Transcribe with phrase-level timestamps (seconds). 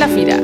[0.00, 0.36] La Vida,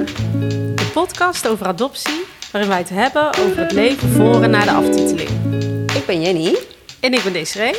[0.74, 4.70] de podcast over adoptie, waarin wij het hebben over het leven voor en na de
[4.70, 5.28] aftiteling.
[5.94, 6.56] Ik ben Jenny.
[7.00, 7.74] En ik ben Desiree.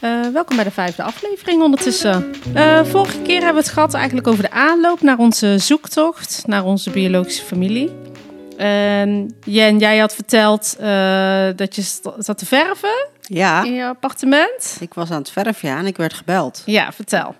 [0.00, 2.34] Uh, welkom bij de vijfde aflevering ondertussen.
[2.54, 6.64] Uh, vorige keer hebben we het gehad eigenlijk over de aanloop naar onze zoektocht, naar
[6.64, 7.90] onze biologische familie.
[8.56, 10.86] En Jen, jij had verteld uh,
[11.56, 11.82] dat je
[12.18, 13.64] zat te verven ja.
[13.64, 14.76] in je appartement.
[14.80, 16.62] Ik was aan het verven ja, en ik werd gebeld.
[16.66, 17.34] Ja, vertel.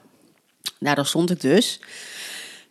[0.80, 1.80] Nou, daar stond ik dus.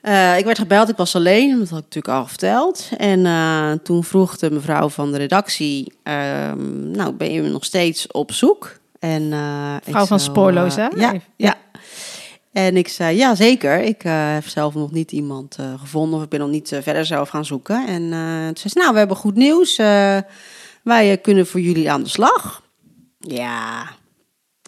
[0.01, 2.89] Uh, ik werd gebeld, ik was alleen, dat had ik natuurlijk al verteld.
[2.97, 8.07] En uh, toen vroeg de mevrouw van de redactie, uh, nou ben je nog steeds
[8.07, 8.79] op zoek?
[8.99, 9.31] En,
[9.83, 10.87] Vrouw van Spoorloos, hè?
[10.95, 11.55] Ja, ja.
[12.51, 16.39] En ik zei, ja zeker, ik heb zelf nog niet iemand gevonden of ik ben
[16.39, 17.87] nog niet verder zelf gaan zoeken.
[17.87, 18.01] En
[18.45, 19.75] toen zei ze, nou we hebben goed nieuws,
[20.83, 22.63] wij kunnen voor jullie aan de slag.
[23.19, 23.89] Ja,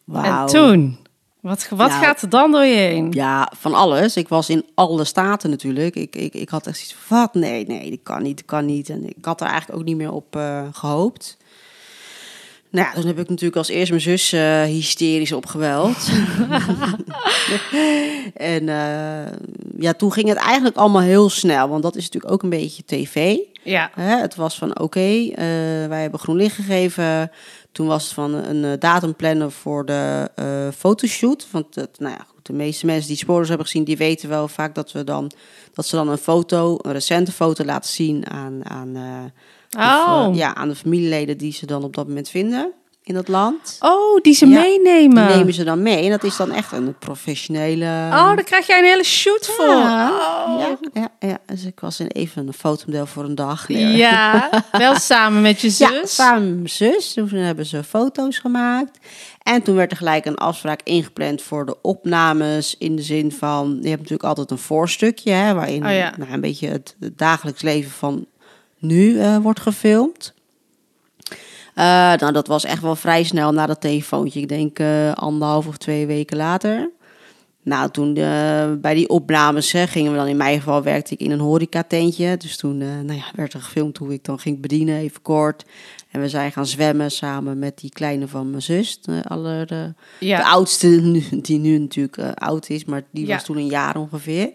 [0.05, 0.41] wauw.
[0.41, 0.97] En toen?
[1.41, 3.11] Wat, wat nou, gaat er dan door je heen?
[3.11, 4.17] Ja, van alles.
[4.17, 5.95] Ik was in alle staten natuurlijk.
[5.95, 7.33] Ik, ik, ik had echt iets van, wat?
[7.33, 8.89] Nee, nee, dat kan niet, dat kan niet.
[8.89, 11.37] En ik had er eigenlijk ook niet meer op uh, gehoopt.
[12.69, 15.97] Nou ja, toen heb ik natuurlijk als eerst mijn zus uh, hysterisch opgeweld.
[18.33, 19.21] en uh,
[19.81, 21.69] ja, toen ging het eigenlijk allemaal heel snel.
[21.69, 23.37] Want dat is natuurlijk ook een beetje tv.
[23.63, 23.91] Ja.
[23.93, 24.15] Hè?
[24.15, 25.35] Het was van, oké, okay, uh,
[25.87, 27.31] wij hebben groen licht gegeven.
[27.71, 31.47] Toen was het van een uh, datum plannen voor de uh, fotoshoot.
[31.51, 34.47] Want het, nou ja, goed, de meeste mensen die sporen hebben gezien, die weten wel
[34.47, 35.31] vaak dat we dan
[35.73, 38.95] dat ze dan een foto, een recente foto laten zien aan, aan,
[39.77, 40.27] oh.
[40.29, 42.73] of, ja, aan de familieleden die ze dan op dat moment vinden
[43.03, 43.77] in dat land.
[43.79, 45.27] Oh, die ze ja, meenemen.
[45.27, 46.03] Die nemen ze dan mee.
[46.03, 47.85] En dat is dan echt een professionele...
[47.85, 49.65] Oh, daar krijg jij een hele shoot voor.
[49.65, 50.59] Ja, oh.
[50.59, 51.37] ja, ja, ja.
[51.45, 53.67] Dus ik was in even een fotomodel voor een dag.
[54.01, 55.89] Ja, wel samen met je zus?
[55.89, 57.13] Ja, samen met mijn zus.
[57.13, 58.99] Toen hebben ze foto's gemaakt.
[59.43, 62.75] En toen werd er gelijk een afspraak ingepland voor de opnames.
[62.77, 65.31] In de zin van, je hebt natuurlijk altijd een voorstukje...
[65.31, 68.25] Hè, waarin oh, nou, een beetje het, het, dagelijks leven van
[68.79, 70.33] nu uh, wordt gefilmd.
[71.75, 71.83] Uh,
[72.13, 74.39] nou, dat was echt wel vrij snel na dat telefoontje.
[74.39, 76.89] Ik denk uh, anderhalf of twee weken later.
[77.63, 81.19] Nou, toen uh, bij die opnames hè, gingen we dan, in mijn geval werkte ik
[81.19, 82.37] in een horecatentje.
[82.37, 85.65] Dus toen nou ja, werd er gefilmd hoe ik dan ging bedienen, even kort.
[86.11, 89.01] En we zijn gaan zwemmen samen met die kleine van mijn zus.
[89.01, 90.37] De, aller, de, ja.
[90.37, 93.33] de oudste, die nu natuurlijk oud is, maar die Ja.
[93.33, 94.51] was toen een jaar ongeveer.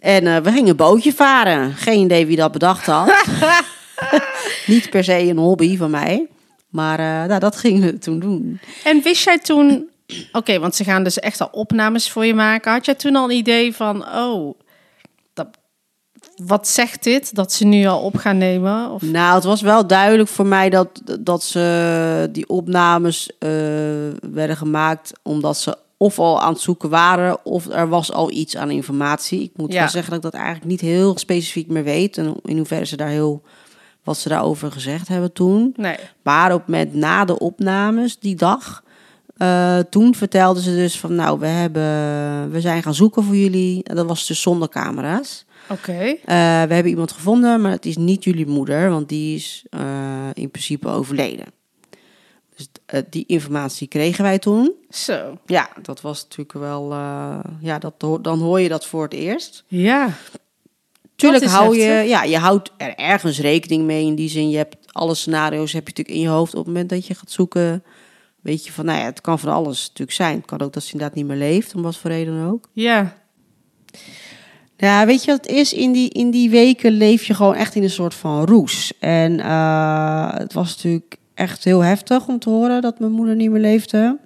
[0.00, 1.72] En we gingen een bootje varen.
[1.74, 3.24] Geen idee wie dat bedacht had.
[4.66, 6.26] Niet per se een hobby van mij.
[6.68, 8.60] Maar uh, nou, dat gingen we toen doen.
[8.84, 9.68] En wist jij toen...
[10.06, 12.72] Oké, okay, want ze gaan dus echt al opnames voor je maken.
[12.72, 14.06] Had jij toen al een idee van...
[14.14, 14.58] Oh,
[15.34, 15.48] dat,
[16.44, 17.34] wat zegt dit?
[17.34, 18.90] Dat ze nu al op gaan nemen?
[18.90, 19.02] Of?
[19.02, 23.48] Nou, het was wel duidelijk voor mij dat, dat ze die opnames uh,
[24.32, 25.12] werden gemaakt...
[25.22, 27.44] omdat ze of al aan het zoeken waren...
[27.44, 29.42] of er was al iets aan informatie.
[29.42, 29.78] Ik moet Ja.
[29.78, 32.18] wel zeggen dat ik dat eigenlijk niet heel specifiek meer weet...
[32.18, 33.42] en in hoeverre ze daar heel
[34.04, 35.72] wat ze daarover gezegd hebben toen.
[35.76, 35.96] Nee.
[36.22, 38.82] Maar op met na de opnames die dag,
[39.38, 43.84] uh, toen vertelden ze dus van, nou, we hebben, we zijn gaan zoeken voor jullie.
[43.84, 45.44] En dat was dus zonder camera's.
[45.68, 46.02] Oké.
[46.02, 49.80] Uh, we hebben iemand gevonden, maar het is niet jullie moeder, want die is uh,
[50.32, 51.46] in principe overleden.
[52.56, 52.68] Dus
[53.10, 54.72] die informatie kregen wij toen.
[54.90, 55.38] Zo.
[55.46, 56.92] Ja, dat was natuurlijk wel,
[57.60, 59.64] ja, dat, dan hoor je dat voor het eerst.
[59.66, 60.08] Ja.
[61.22, 64.06] Tuurlijk hou je, ja, je houdt er ergens rekening mee.
[64.06, 66.66] In die zin, je hebt alle scenario's heb je natuurlijk in je hoofd op het
[66.66, 67.84] moment dat je gaat zoeken.
[68.40, 70.36] Weet je van, nou ja, het kan van alles natuurlijk zijn.
[70.36, 72.68] Het kan ook dat ze inderdaad niet meer leeft, om wat voor reden ook.
[72.72, 73.16] Ja.
[74.76, 75.72] Ja, weet je wat het is?
[75.72, 78.92] In die, in die weken leef je gewoon echt in een soort van roes.
[78.98, 83.50] En uh, het was natuurlijk echt heel heftig om te horen dat mijn moeder niet
[83.50, 84.18] meer leefde.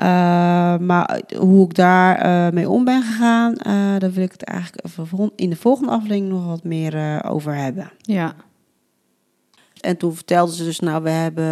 [0.00, 0.06] Uh,
[0.78, 4.86] maar hoe ik daar uh, mee om ben gegaan, uh, daar wil ik het eigenlijk
[5.36, 7.90] in de volgende aflevering nog wat meer over hebben.
[7.98, 8.34] Ja.
[9.80, 11.44] En toen vertelden ze dus, nou, we hebben,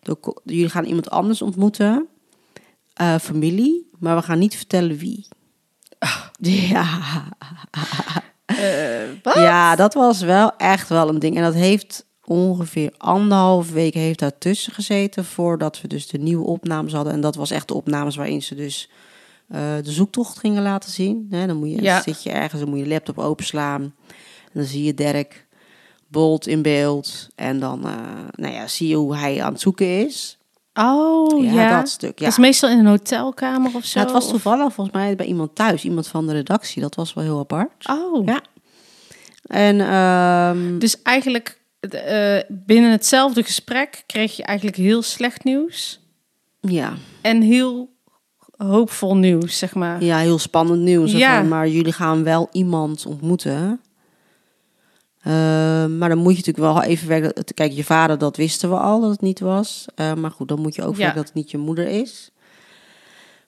[0.00, 2.06] de, jullie gaan iemand anders ontmoeten,
[3.20, 5.26] familie, maar we gaan niet vertellen wie.
[5.98, 6.22] Oh.
[6.70, 6.86] Ja.
[9.22, 9.34] wat?
[9.34, 11.36] Ja, dat was wel echt wel een ding.
[11.36, 16.46] En dat heeft ongeveer anderhalf week heeft daar tussen gezeten voordat we dus de nieuwe
[16.46, 17.12] opnames hadden.
[17.12, 18.88] En dat was echt de opnames waarin ze dus
[19.52, 21.26] uh, de zoektocht gingen laten zien.
[21.30, 22.02] Hè, dan moet je, Ja.
[22.02, 23.82] zit je ergens, dan moet je laptop openslaan.
[23.82, 25.46] En dan zie je Dirk
[26.08, 27.28] Bolt in beeld.
[27.34, 27.92] En dan uh,
[28.30, 30.38] nou ja, zie je hoe hij aan het zoeken is.
[30.74, 31.76] Oh, ja, ja.
[31.78, 32.18] dat stuk.
[32.18, 32.24] Ja.
[32.24, 33.98] Dat is meestal in een hotelkamer of zo?
[33.98, 36.82] Het was of- toevallig volgens mij bij iemand thuis, iemand van de redactie.
[36.82, 37.88] Dat was wel heel apart.
[37.88, 38.26] Oh.
[38.26, 38.40] Ja.
[39.44, 46.00] En ehm, Dus eigenlijk eh, binnen hetzelfde gesprek kreeg je eigenlijk heel slecht nieuws.
[46.60, 47.92] ja, En heel
[48.56, 50.04] hoopvol nieuws, zeg maar.
[50.04, 51.12] Ja, heel spannend nieuws.
[51.12, 51.36] Ja.
[51.38, 53.80] van, maar jullie gaan wel iemand ontmoeten.
[55.20, 55.32] Eh,
[55.86, 57.44] maar dan moet je natuurlijk wel even werken.
[57.54, 59.86] Kijk, je vader, dat wisten we al dat het niet was.
[59.94, 60.98] Eh, maar goed, dan moet je ook Ja.
[60.98, 62.30] werken dat het niet je moeder is.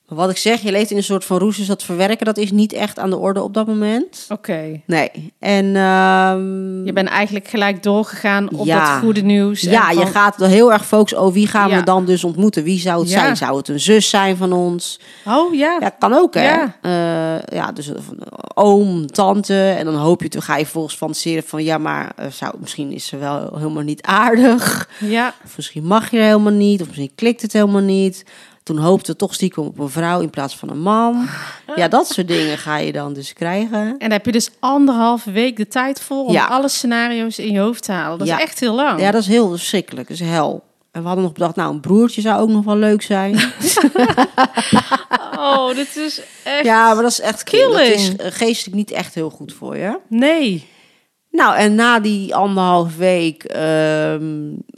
[0.08, 2.36] Maar wat ik zeg, je leeft in een soort van roes, dus dat verwerken, dat
[2.36, 4.26] is niet echt aan de orde op dat moment.
[4.28, 4.80] Oké.
[4.86, 5.10] Nee.
[5.38, 8.92] En ehm, Je bent eigenlijk gelijk doorgegaan op Ja.
[8.92, 9.60] dat goede nieuws.
[9.60, 11.20] ja, je gaat er heel erg focussen.
[11.20, 11.76] Oh, wie gaan Ja.
[11.78, 12.62] we dan dus ontmoeten?
[12.62, 13.18] Wie zou het Ja.
[13.20, 13.36] zijn?
[13.36, 15.00] Zou het een zus zijn van ons?
[15.24, 15.76] Oh ja.
[15.80, 16.54] Ja, kan ook, hè?
[16.54, 16.76] Ja.
[16.82, 18.02] Ja, ja dus eh, eh,
[18.54, 19.74] oom, tante.
[19.78, 21.64] En dan hoop je, toen ga je volgens fantaseren van...
[21.64, 24.88] ja, maar eh, zou, misschien is ze wel helemaal niet aardig.
[25.00, 25.34] Ja.
[25.44, 26.80] Of misschien mag je helemaal niet.
[26.80, 28.24] Of misschien klikt het helemaal niet.
[28.66, 31.28] Toen hoopte we toch stiekem op een vrouw in plaats van een man.
[31.76, 33.78] Ja, dat soort dingen ga je dan dus krijgen.
[33.78, 36.46] En daar heb je dus anderhalve week de tijd voor om Ja.
[36.46, 38.18] alle scenario's in je hoofd te halen.
[38.18, 38.36] Dat Ja.
[38.36, 39.00] is echt heel lang.
[39.00, 40.08] Ja, dat is heel verschrikkelijk.
[40.08, 40.64] Dat is hel.
[40.92, 43.38] En we hadden nog bedacht, nou, een broertje zou ook nog wel leuk zijn.
[45.38, 46.64] Oh, dit is echt...
[46.64, 48.18] Ja, maar dat is echt dat is Killing.
[48.20, 49.98] eh, geestelijk niet echt heel goed voor je.
[50.08, 50.66] Nee.
[51.30, 54.24] Nou, en na die anderhalf week ehm,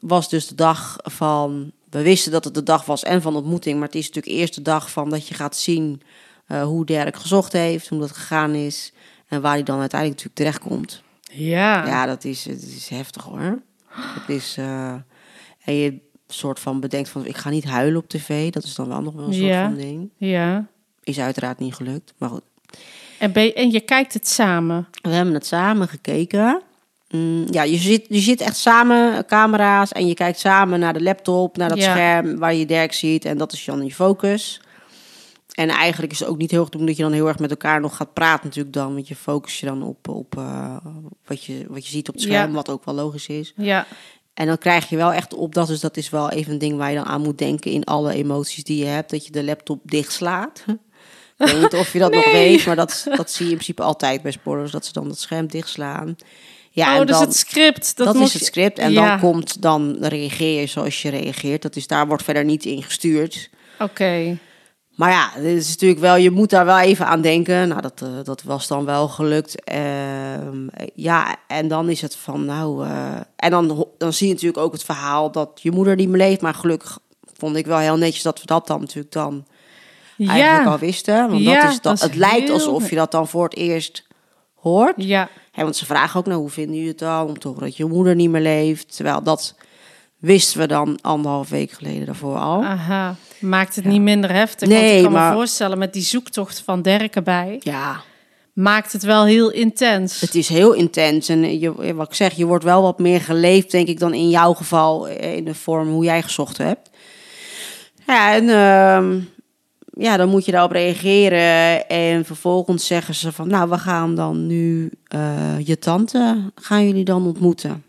[0.01, 1.73] was dus de dag van.
[1.91, 4.55] We wisten dat het de dag was en van ontmoeting, maar het is natuurlijk eerst
[4.55, 6.03] de dag van dat je gaat zien
[6.47, 8.93] eh, hoe Dirk gezocht heeft, hoe dat gegaan is
[9.29, 11.03] en waar hij dan uiteindelijk natuurlijk terechtkomt.
[11.33, 11.87] Ja.
[11.87, 13.63] Ja, dat is, het is heftig hoor.
[13.89, 14.55] Het is.
[14.59, 14.93] eh,
[15.65, 15.99] en je
[16.29, 19.15] soort van bedenkt van ik ga niet huilen op tv, dat is dan wel nog
[19.15, 19.65] wel een soort Ja.
[19.65, 20.11] van ding.
[20.17, 20.67] Ja.
[21.03, 22.43] Is uiteraard niet gelukt, maar goed.
[23.19, 24.89] En, ben je- en je kijkt het samen.
[25.03, 26.63] We hebben het samen gekeken.
[27.11, 30.93] Mm, ja, je zit, je zit echt samen, eh, camera's, en je kijkt samen naar
[30.93, 31.91] de laptop, naar dat Ja.
[31.95, 33.25] scherm waar je Dirk ziet.
[33.25, 34.61] En dat is dan je focus.
[35.55, 37.51] En eigenlijk is het ook niet heel goed doen dat je dan heel erg met
[37.51, 38.95] elkaar nog gaat praten natuurlijk dan.
[38.95, 40.77] Want je focus je dan op, op eh,
[41.27, 42.55] wat, je, wat je ziet op het scherm, Ja.
[42.55, 43.53] wat ook wel logisch is.
[43.57, 43.87] Ja.
[44.35, 46.77] En dan krijg je wel echt op, dat, dus dat is wel even een ding
[46.77, 49.11] waar je dan aan moet denken in alle emoties die je hebt.
[49.11, 50.65] Dat je de laptop dichtslaat.
[51.39, 53.83] Ik weet niet of je dat nog weet, maar dat, dat zie je in principe
[53.83, 56.17] altijd bij spoilers, dat ze dan het scherm dichtslaan.
[56.79, 57.97] Ja, oh, en dus dan, het script.
[57.97, 58.79] Dat, dat, moet is het script.
[58.79, 59.09] En Ja.
[59.09, 61.63] dan komt, dan reageer je zoals je reageert.
[61.63, 63.51] Dat is, daar wordt verder niet in gestuurd.
[63.79, 64.39] Oké.
[64.95, 67.69] Maar ja, het is natuurlijk wel, je moet daar wel even aan denken.
[67.69, 69.65] Nou, dat, eh, dat was dan wel gelukt.
[69.65, 72.87] Ehm, ja, en dan is het van, nou...
[72.87, 76.19] eh, en dan, dan zie je natuurlijk ook het verhaal dat je moeder niet meer
[76.29, 76.41] leeft.
[76.41, 76.99] Maar gelukkig
[77.39, 79.47] vond ik wel heel netjes dat we dat dan natuurlijk dan
[80.19, 80.71] eigenlijk Ja.
[80.71, 81.29] al wisten.
[81.31, 83.57] Want Ja, dat is dan, dat is het lijkt alsof je dat dan voor het
[83.57, 84.07] eerst
[84.55, 84.95] hoort.
[84.97, 85.29] Ja.
[85.59, 87.27] Hè, want ze vragen ook, nou, hoe vinden jullie het dan?
[87.27, 88.95] Om te horen dat je moeder niet meer leeft.
[88.97, 89.55] Terwijl dat
[90.19, 92.63] wisten we dan anderhalf week geleden daarvoor al.
[92.65, 93.15] Aha.
[93.41, 94.69] Maakt het niet minder heftig.
[94.69, 97.57] Nee, want ik kan maar- me voorstellen met die zoektocht van Dirk erbij.
[97.61, 98.01] Ja,
[98.53, 100.21] Maakt het wel heel intens.
[100.21, 101.29] het is heel intens.
[101.29, 104.29] En je, wat ik zeg, je wordt wel wat meer geleefd, denk ik, dan in
[104.31, 105.09] jouw geval.
[105.09, 106.91] eh, In de vorm hoe jij gezocht hebt.
[108.07, 109.21] Ja, en ehm,
[109.99, 111.89] ja, dan moet je daarop reageren.
[111.89, 117.05] En vervolgens zeggen ze van, nou, we gaan dan nu eh, je tante, gaan jullie
[117.05, 117.85] dan ontmoeten?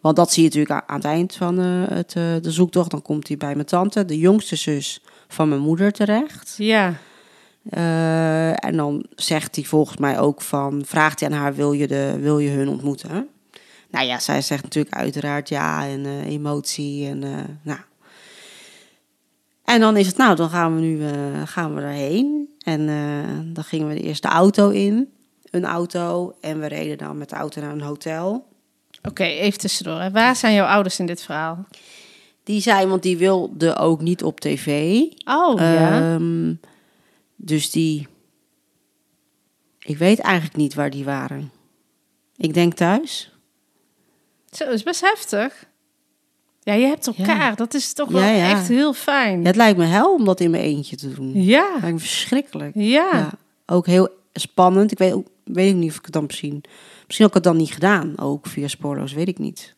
[0.00, 2.90] Want dat zie je natuurlijk aan het eind van eh, het, eh, de zoektocht.
[2.90, 6.54] Dan komt hij bij mijn tante, de jongste zus van mijn moeder, terecht.
[6.56, 6.94] Ja.
[8.54, 12.16] En dan zegt hij volgens mij ook van, vraagt hij aan haar, wil je, de,
[12.20, 13.28] wil je hun ontmoeten?
[13.90, 17.18] Nou ja, zij zegt natuurlijk uiteraard ja en emotie en
[17.62, 17.78] nou.
[19.64, 21.12] En dan is het, nou, dan gaan we nu eh,
[21.44, 22.54] gaan we erheen.
[22.58, 25.12] En eh, dan gingen we eerst de auto in,
[25.50, 26.36] een auto.
[26.40, 28.46] En we reden dan met de auto naar een hotel.
[29.02, 30.00] Oké, even tussendoor.
[30.00, 30.10] hè.
[30.10, 31.66] Waar zijn jouw ouders in dit verhaal?
[32.42, 35.00] Die zei, want die wilde ook niet op tv.
[35.24, 36.14] Oh, ja.
[36.14, 36.54] Ehm,
[37.36, 38.08] dus die.
[39.78, 41.50] Ik weet eigenlijk niet waar die waren.
[42.36, 43.32] Ik denk thuis.
[44.50, 45.66] Zo, is best heftig.
[46.64, 47.56] Ja, je hebt elkaar.
[47.56, 48.50] Dat is toch wel Ja, ja.
[48.50, 49.40] echt heel fijn.
[49.40, 51.42] Ja, het lijkt me hel om dat in mijn eentje te doen.
[51.42, 51.68] Ja.
[51.70, 52.70] Lijkt me verschrikkelijk.
[52.74, 53.30] Ja.
[53.66, 54.92] Ook heel spannend.
[54.92, 56.64] Ik weet, ook- weet ik niet of ik het dan misschien.
[57.06, 58.12] Misschien heb ik het dan niet gedaan.
[58.18, 59.74] Ook via spoorloos, weet ik niet.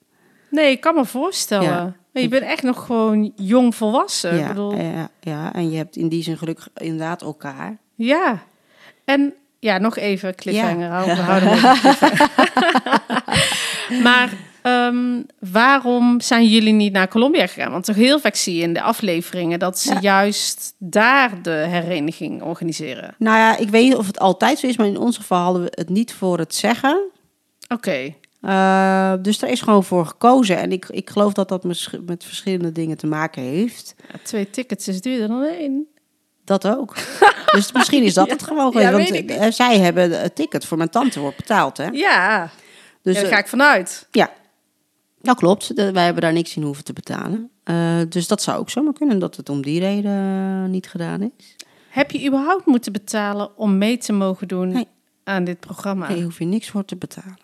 [0.50, 1.96] Nee, ik kan me voorstellen.
[2.12, 4.34] Je bent echt nog gewoon jong volwassen.
[4.36, 7.76] ja, Ik bedoel, ja, ja, en je hebt in die zin gelukkig inderdaad elkaar.
[7.94, 8.42] ja.
[9.04, 10.80] En ja, nog even cliffhanger.
[10.80, 10.88] Ja.
[10.90, 11.58] houden We houden
[14.06, 14.32] maar
[14.66, 17.70] ehm, waarom zijn jullie niet naar Colombia gegaan?
[17.72, 20.00] Want toch heel vaak zie je in de afleveringen dat ze Ja.
[20.00, 23.14] juist daar de hereniging organiseren.
[23.18, 25.62] Nou ja, ik weet niet of het altijd zo is, maar in ons geval hadden
[25.62, 27.10] we het niet voor het zeggen.
[27.68, 28.14] Oké.
[28.42, 30.56] Uh, dus daar is gewoon voor gekozen.
[30.58, 31.64] En ik, ik geloof dat dat
[32.04, 33.94] met verschillende dingen te maken heeft.
[34.12, 35.86] Ja, twee tickets is duurder dan één.
[36.44, 36.96] Dat ook.
[37.56, 38.32] dus misschien is dat Ja.
[38.32, 39.10] het gewoon Ja, geweest.
[39.10, 41.86] weet ik want eh, zij hebben het ticket voor mijn tante wordt betaald, hè?
[41.92, 42.50] Ja,
[43.02, 44.08] Dus ja, daar eh, ga ik vanuit.
[44.10, 44.30] ja,
[45.26, 45.72] dat klopt.
[45.74, 47.50] Wij hebben daar niks in hoeven te betalen.
[47.64, 51.56] Eh, dus dat zou ook zomaar kunnen dat het om die reden niet gedaan is.
[51.88, 54.86] Heb je überhaupt moeten betalen om mee te mogen doen Nee.
[55.24, 56.08] aan dit programma?
[56.08, 57.38] Nee, hoef je niks voor te betalen.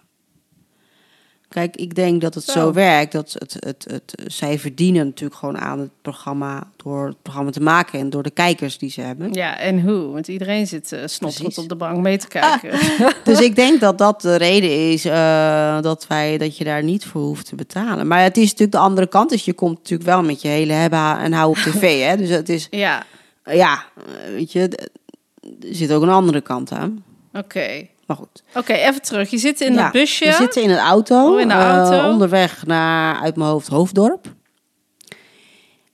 [1.53, 2.53] Kijk, ik denk dat het Zo.
[2.53, 7.23] zo, werkt dat het, het, het, zij verdienen natuurlijk gewoon aan het programma door het
[7.23, 9.33] programma te maken en door de kijkers die ze hebben.
[9.33, 10.13] Ja, en hoe?
[10.13, 12.71] Want iedereen zit uh, snotterend op de bank mee te kijken.
[13.25, 17.05] Dus ik denk dat dat de reden is eh, dat, wij, dat je daar niet
[17.05, 18.07] voor hoeft te betalen.
[18.07, 19.31] Maar het is natuurlijk de andere kant.
[19.31, 22.01] Dus je komt natuurlijk wel met je hele hebben en hou op tv.
[22.09, 22.17] Hè?
[22.17, 23.03] Dus het is, ja,
[23.45, 23.85] ja,
[24.27, 24.69] weet je,
[25.41, 27.05] er zit ook een andere kant aan.
[27.33, 27.87] oké.
[28.19, 28.43] Maar goed.
[28.55, 29.31] Oké, even terug.
[29.31, 30.25] Je zit in Ja, het busje.
[30.25, 31.33] We zitten in een auto.
[31.35, 32.09] Oh, in de eh, auto.
[32.11, 34.35] onderweg naar, uit mijn hoofd, Hoofddorp.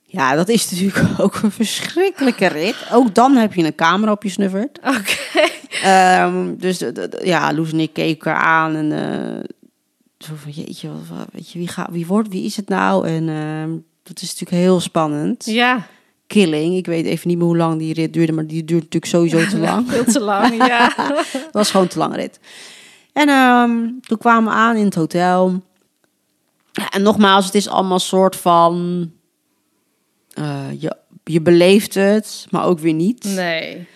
[0.03, 2.77] Ja, dat is natuurlijk ook een verschrikkelijke rit.
[2.93, 4.79] Ook dan heb je een camera op je snuffert.
[4.99, 5.49] Oké.
[5.83, 6.83] Ehm, dus
[7.23, 9.45] ja, Loes en ik keken elkaar aan en eh,
[10.19, 13.07] zo van jeetje, wat, wat- weet je, wie, gaat, wie wordt, wie is het nou?
[13.09, 13.71] En ehm,
[14.03, 15.45] dat is natuurlijk heel spannend.
[15.45, 15.87] Ja,
[16.29, 19.13] Killing, ik weet even niet meer hoe lang die rit duurde, maar die duurt natuurlijk
[19.13, 19.87] sowieso te lang.
[19.91, 20.67] veel te lang.
[20.67, 20.93] Ja.
[21.33, 22.41] Het was gewoon te lang rit.
[23.13, 25.63] En ehm, toen kwamen we aan in het hotel.
[26.91, 29.11] En nogmaals, het is allemaal soort van...
[30.33, 33.25] eh, je, je beleeft het, maar ook weer niet.
[33.25, 33.87] Nee.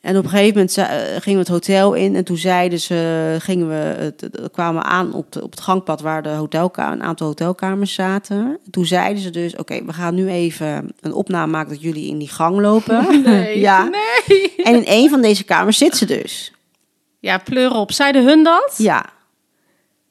[0.00, 0.86] En op een gegeven moment eh,
[1.22, 4.14] gingen we het hotel in en toen zeiden ze, gingen we,
[4.52, 8.58] kwamen we aan op, de, op het gangpad waar de hotelka, een aantal hotelkamers zaten.
[8.70, 12.18] Toen zeiden ze dus, oké, we gaan nu even een opname maken dat jullie in
[12.18, 13.04] die gang lopen.
[13.26, 13.58] Nee.
[13.68, 13.84] ja.
[13.84, 14.54] Nee.
[14.56, 16.52] En in een van deze kamers zit ze dus.
[17.18, 17.92] Ja, pleur op.
[17.92, 18.74] Zeiden hun dat?
[18.76, 19.04] Ja.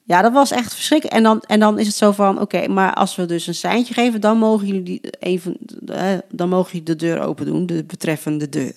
[0.04, 1.18] Ja, dat was echt verschrikkelijk.
[1.18, 3.94] En dan, en dan is het zo van, oké, maar als we dus een seintje
[3.94, 7.84] geven, dan mogen jullie die even, eh, dan mogen jullie de deur open doen, de
[7.84, 8.74] betreffende deur.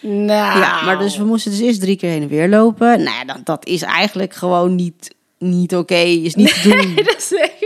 [0.00, 0.60] Nou.
[0.60, 3.02] Ja, maar dus we moesten dus eerst drie keer heen en weer lopen.
[3.02, 7.06] Nou ja, dat, dat is eigenlijk gewoon niet, niet oké, is niet te doen.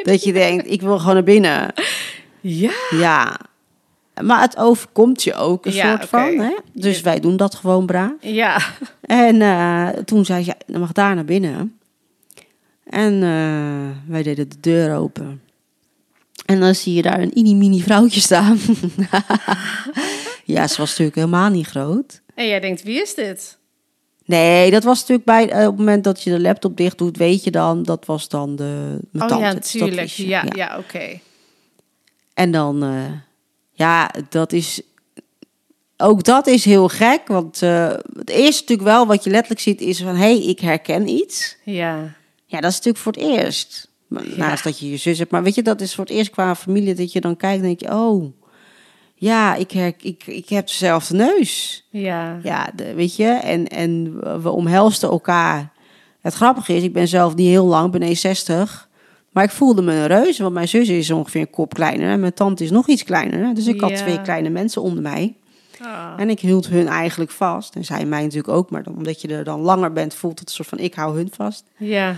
[0.03, 1.73] Dat je denkt, ik wil gewoon naar binnen.
[2.41, 2.73] Ja.
[2.91, 3.39] Ja.
[4.23, 6.39] Maar het overkomt je ook een Ja, soort van.
[6.39, 6.57] Hè?
[6.73, 8.13] Dus wij doen dat gewoon braaf.
[8.21, 8.59] Ja.
[9.01, 11.77] En eh, toen zei ze, dan mag daar naar binnen.
[12.85, 15.41] En eh, wij deden de deur open.
[16.47, 18.59] En dan zie je daar een mini-mini vrouwtje staan.
[20.45, 22.22] ja, ze was natuurlijk helemaal niet groot.
[22.43, 23.59] En jij denkt, wie is dit?
[24.25, 27.17] Nee, dat was natuurlijk bij eh, op het moment dat je de laptop dicht doet,
[27.17, 30.09] weet je dan, dat was dan de mijn oh tante, ja, natuurlijk.
[30.09, 30.79] Ja, ja.
[30.79, 31.21] oké.
[32.35, 33.13] En dan, eh,
[33.73, 34.83] ja, dat is,
[35.97, 39.81] ook dat is heel gek, want eh, het eerste natuurlijk wel wat je letterlijk ziet
[39.81, 41.57] is van, hé, hey, ik herken iets.
[41.65, 42.15] Ja.
[42.47, 43.91] Ja, dat is natuurlijk voor het eerst.
[44.37, 45.31] Naast dat je je zus hebt.
[45.31, 47.67] Maar weet je, dat is voor het eerst qua familie dat je dan kijkt en
[47.67, 48.33] denk je, oh,
[49.23, 51.85] ja, ik, her, ik, ik heb dezelfde neus.
[51.91, 52.39] Ja.
[52.43, 55.73] Ja, de, weet je, en, en we omhelsten elkaar.
[56.21, 58.89] Het grappige is, ik ben zelf niet heel lang, ik ben 60.
[59.33, 62.21] Maar ik voelde me een reus, want mijn zus is ongeveer een kop kleiner en
[62.21, 63.55] mijn tante is nog iets kleiner.
[63.55, 63.97] Dus ik had Ja.
[63.97, 65.35] twee kleine mensen onder mij.
[65.81, 66.13] Ah.
[66.17, 67.75] En ik hield hun eigenlijk vast.
[67.75, 70.49] En zij mij natuurlijk ook, maar dan, omdat je er dan langer bent, voelt het
[70.49, 71.65] een soort van ik hou hun vast.
[71.77, 72.17] Ja.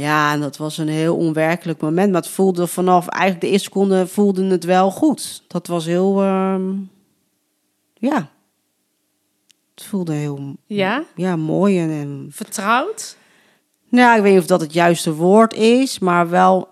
[0.00, 2.12] Ja, en dat was een heel onwerkelijk moment.
[2.12, 5.42] Maar het voelde vanaf eigenlijk de eerste seconde voelde het wel goed.
[5.48, 6.72] Dat was heel, ehm,
[7.94, 8.30] ja.
[9.74, 11.04] Het voelde heel Ja?
[11.14, 13.16] ja, mooi en, en Vertrouwd?
[13.88, 16.68] nou, ik weet niet of dat het juiste woord is, maar wel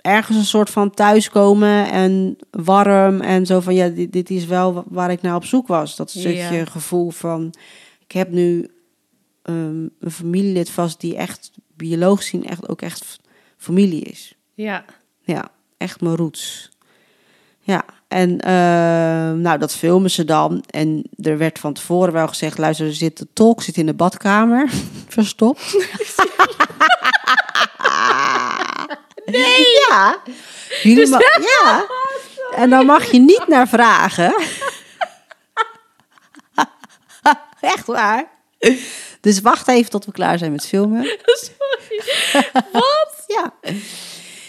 [0.00, 4.72] ergens een soort van thuiskomen en warm en zo van ja, dit, dit is wel
[4.74, 5.96] wa- waar ik naar op zoek was.
[5.96, 6.64] Dat stukje Ja.
[6.64, 7.54] gevoel van
[8.00, 8.70] ik heb nu
[9.42, 13.18] ehm, een familielid vast die echt biologisch zien echt ook echt
[13.56, 14.34] familie is.
[14.54, 14.84] Ja.
[15.20, 16.68] Ja, echt mijn roots.
[17.60, 20.64] Ja, en ehm, nou, dat filmen ze dan.
[20.70, 23.94] En er werd van tevoren wel gezegd: luister, er zit de tolk zit in de
[23.94, 24.70] badkamer,
[25.08, 25.76] verstopt.
[29.24, 29.64] nee!
[29.88, 30.18] Ja.
[30.82, 31.20] Jullie ma-
[31.62, 31.86] ja.
[32.54, 34.34] En dan mag je niet naar vragen.
[37.60, 38.24] Echt waar.
[39.26, 41.04] Dus wacht even tot we klaar zijn met filmen.
[41.24, 42.46] Sorry.
[42.72, 43.14] Wat?
[43.36, 43.52] Ja.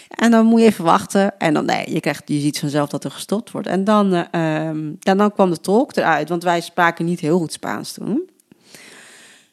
[0.10, 1.38] En dan moet je even wachten.
[1.38, 3.68] En dan, nee, je, krijgt, je ziet vanzelf dat er gestopt wordt.
[3.68, 7.52] En dan, eh, ja, dan kwam de tolk eruit, want wij spraken niet heel goed
[7.52, 8.30] Spaans toen.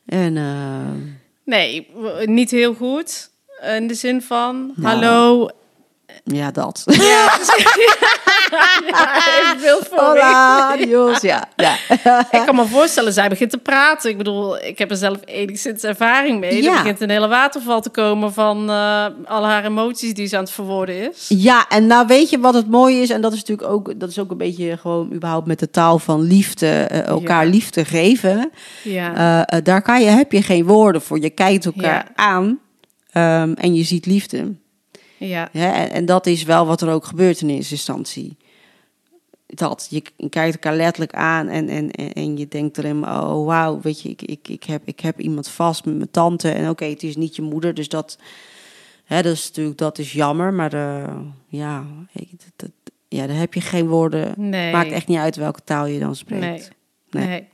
[0.07, 0.99] En ehm,
[1.45, 1.91] Nee,
[2.25, 3.31] niet heel goed.
[3.77, 4.95] In de zin van, Nou.
[4.95, 5.49] hallo.
[6.25, 6.83] Ja, dat.
[6.87, 7.29] Ja,
[9.41, 9.99] even beeld voor.
[9.99, 11.21] Hola, adios.
[11.21, 11.77] Ja, ja.
[12.31, 14.11] Ik kan me voorstellen, zij begint te praten.
[14.11, 16.63] Ik bedoel, ik heb er zelf enigszins ervaring mee.
[16.63, 16.71] Ja.
[16.73, 20.43] Er begint een hele waterval te komen van eh al haar emoties die ze aan
[20.43, 21.27] het verwoorden is.
[21.29, 24.09] Ja, en nou weet je wat het mooie is, en dat is natuurlijk ook, dat
[24.09, 27.51] is ook een beetje gewoon überhaupt met de taal van liefde, eh, elkaar Ja.
[27.51, 28.51] liefde geven.
[28.83, 29.47] Ja.
[29.47, 31.21] Eh, daar kan je, heb je geen woorden voor.
[31.21, 32.25] Je kijkt elkaar Ja.
[32.25, 32.59] aan
[33.13, 34.55] ehm, en je ziet liefde.
[35.19, 35.49] Ja.
[35.53, 38.37] En, en dat is wel wat er ook gebeurt in eerste instantie.
[39.47, 44.03] Dat, je, kijkt elkaar letterlijk aan en, en, en, je denkt erin, oh wauw, weet
[44.03, 46.51] je, ik, ik, ik, heb, ik heb iemand vast met mijn tante.
[46.51, 48.19] En oké, het is niet je moeder, dus dat,
[49.05, 50.53] hè, dat is natuurlijk, dat is jammer.
[50.55, 51.17] Maar eh,
[51.49, 51.85] ja,
[52.57, 52.71] dat-
[53.09, 54.35] ja, daar heb je geen woorden.
[54.37, 54.73] Nee.
[54.73, 56.71] Maakt echt niet uit welke taal je dan spreekt.
[57.11, 57.27] Nee.
[57.27, 57.27] Nee.
[57.27, 57.49] Nee.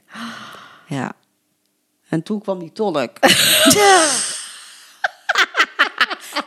[0.88, 1.12] Ja.
[2.08, 3.10] En toen kwam die tolk.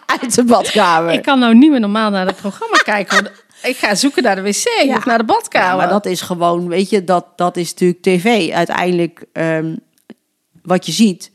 [0.21, 1.13] Uit de badkamer.
[1.13, 3.27] Ik kan nou niet meer normaal naar het programma kijken.
[3.63, 4.95] Ik ga zoeken naar de wc Ja.
[4.97, 5.77] of naar de Ja, badkamer.
[5.77, 8.51] maar dat is gewoon, weet je, dat, dat is natuurlijk tv.
[8.51, 9.75] Uiteindelijk, ehm,
[10.63, 11.31] wat je ziet,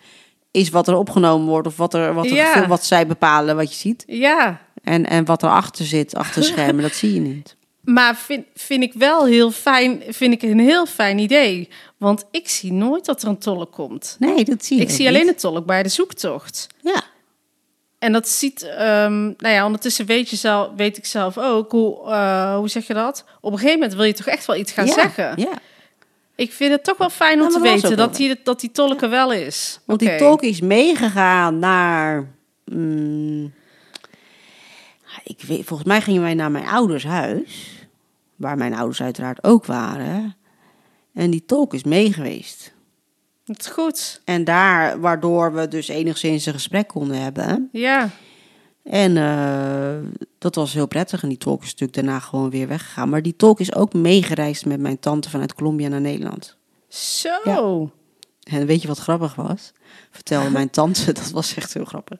[0.50, 1.66] is wat er opgenomen wordt.
[1.66, 2.66] Of wat, er, wat, er Ja.
[2.66, 4.04] wat zij bepalen wat je ziet.
[4.06, 7.56] Ja, En, en wat erachter zit, achter schermen, dat zie je niet.
[7.82, 11.68] maar vind, vind ik wel heel fijn, vind ik een heel fijn idee.
[11.96, 14.16] Want ik zie nooit dat er een tolk komt.
[14.18, 15.14] Nee, dat zie je Ik ook zie niet.
[15.14, 16.66] alleen de tolk bij de zoektocht.
[16.82, 17.02] Ja,
[17.98, 22.10] En dat ziet, ehm, nou ja, ondertussen weet, je zelf, weet ik zelf ook, hoe,
[22.10, 23.24] eh, hoe zeg je dat?
[23.40, 25.32] Op een gegeven moment wil je toch echt wel iets gaan ja, zeggen.
[25.36, 25.52] Ja,
[26.34, 29.02] Ik vind het toch wel fijn om te dat weten dat die, dat die tolk
[29.02, 29.80] er wel is.
[29.84, 32.26] want die tolk is meegegaan naar...
[32.64, 33.52] mm,
[35.24, 37.86] ik weet, volgens mij gingen wij naar mijn ouders huis.
[38.36, 40.36] Waar mijn ouders uiteraard ook waren.
[41.14, 42.72] En die tolk is meegeweest.
[43.48, 44.20] Het is goed.
[44.24, 47.68] En daar, waardoor we dus enigszins een gesprek konden hebben.
[47.72, 48.10] Ja,
[48.82, 51.22] En eh, dat was heel prettig.
[51.22, 53.08] En die tolk is natuurlijk daarna gewoon weer weggegaan.
[53.08, 56.56] Maar die tolk is ook meegereisd met mijn tante vanuit Colombia naar Nederland.
[56.88, 57.28] zo.
[57.44, 57.90] Ja.
[58.48, 59.72] En weet je wat grappig was?
[60.10, 62.18] Vertelde mijn tante, dat was echt heel grappig.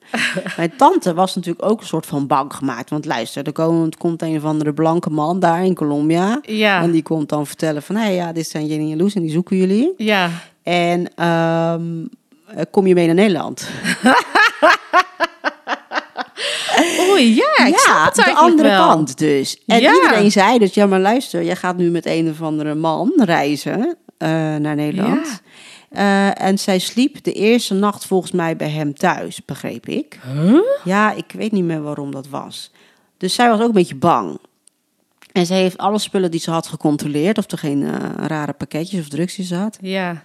[0.56, 2.90] Mijn tante was natuurlijk ook een soort van bang gemaakt.
[2.90, 6.38] Want luister, er komt, komt een of andere blanke man daar in Colombia.
[6.42, 9.22] Ja, En die komt dan vertellen van, hé ja, dit zijn Jenny en Loes en
[9.22, 9.94] die zoeken jullie.
[9.96, 10.30] ja.
[10.68, 12.04] En ehm,
[12.46, 13.68] eh, kom je mee naar Nederland?
[17.10, 17.74] Oei, ja, ik
[18.14, 18.86] de andere wel.
[18.88, 19.62] kant dus.
[19.66, 19.94] En Ja.
[19.94, 23.96] iedereen zei dus, ja maar luister, jij gaat nu met een of andere man reizen
[24.18, 25.42] eh, naar Nederland.
[25.90, 26.34] Ja.
[26.36, 30.18] Eh, en zij sliep de eerste nacht volgens mij bij hem thuis, begreep ik.
[30.84, 32.70] Ja, ik weet niet meer waarom dat was.
[33.16, 34.38] Dus zij was ook een beetje bang.
[35.32, 37.90] En ze heeft alle spullen die ze had gecontroleerd, of er geen
[38.26, 39.78] rare pakketjes of drugs in zat.
[39.80, 40.22] Ja,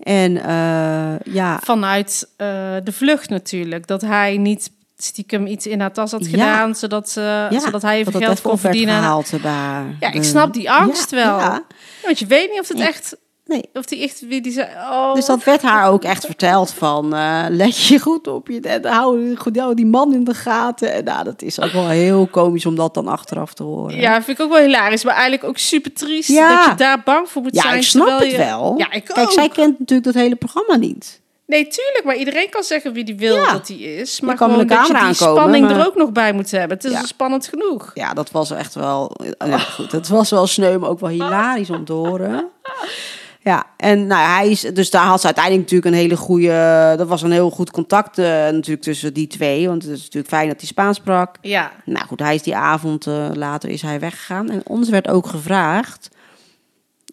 [0.00, 2.46] En eh, ja, vanuit eh,
[2.84, 3.86] de vlucht natuurlijk.
[3.86, 6.30] Dat hij niet stiekem iets in haar tas had Ja.
[6.30, 8.94] gedaan, zodat, ze, ja, zodat hij even dat geld kon verdienen.
[8.94, 9.84] gehaald haar.
[10.00, 11.58] Ja, ik Eh, snap die angst ja, wel.
[12.02, 13.16] Want je weet niet of het echt,
[13.50, 13.68] Nee.
[13.72, 14.68] of die echt wie die zei.
[14.90, 18.60] Oh, Dus dat werd haar ook echt verteld van eh, let je goed op je
[18.60, 20.92] en hou, goed, hou die man in de gaten.
[20.92, 23.96] En nou, dat is ook wel heel komisch om dat dan achteraf te horen.
[23.96, 26.56] Ja, vind ik ook wel hilarisch, maar eigenlijk ook super triest Ja.
[26.56, 27.76] dat je daar bang voor moet Ja, zijn.
[27.76, 28.74] ik snap het je- wel.
[28.76, 29.32] Ja, ik Kijk, ook.
[29.32, 31.20] zij kent natuurlijk dat hele programma niet.
[31.46, 33.52] Nee, tuurlijk, maar iedereen kan zeggen wie die wil Ja.
[33.52, 34.20] dat hij is.
[34.20, 36.76] Maar kan gewoon dat je die aankomen, spanning maar- er ook nog bij moet hebben.
[36.76, 37.04] Het is Ja.
[37.04, 37.90] spannend genoeg.
[37.94, 39.16] Ja, dat was echt wel.
[39.46, 42.44] Ja, goed, het was wel sneu, maar ook wel hilarisch om te horen.
[43.42, 46.94] Ja, en nou, hij is, dus daar had ze uiteindelijk natuurlijk een hele goede.
[46.96, 49.68] Dat was een heel goed contact eh, natuurlijk tussen die twee.
[49.68, 51.36] Want het is natuurlijk fijn dat hij Spaans sprak.
[51.40, 54.50] Ja, Nou goed, hij is die avond eh, later is hij weggegaan.
[54.50, 56.08] En ons werd ook gevraagd,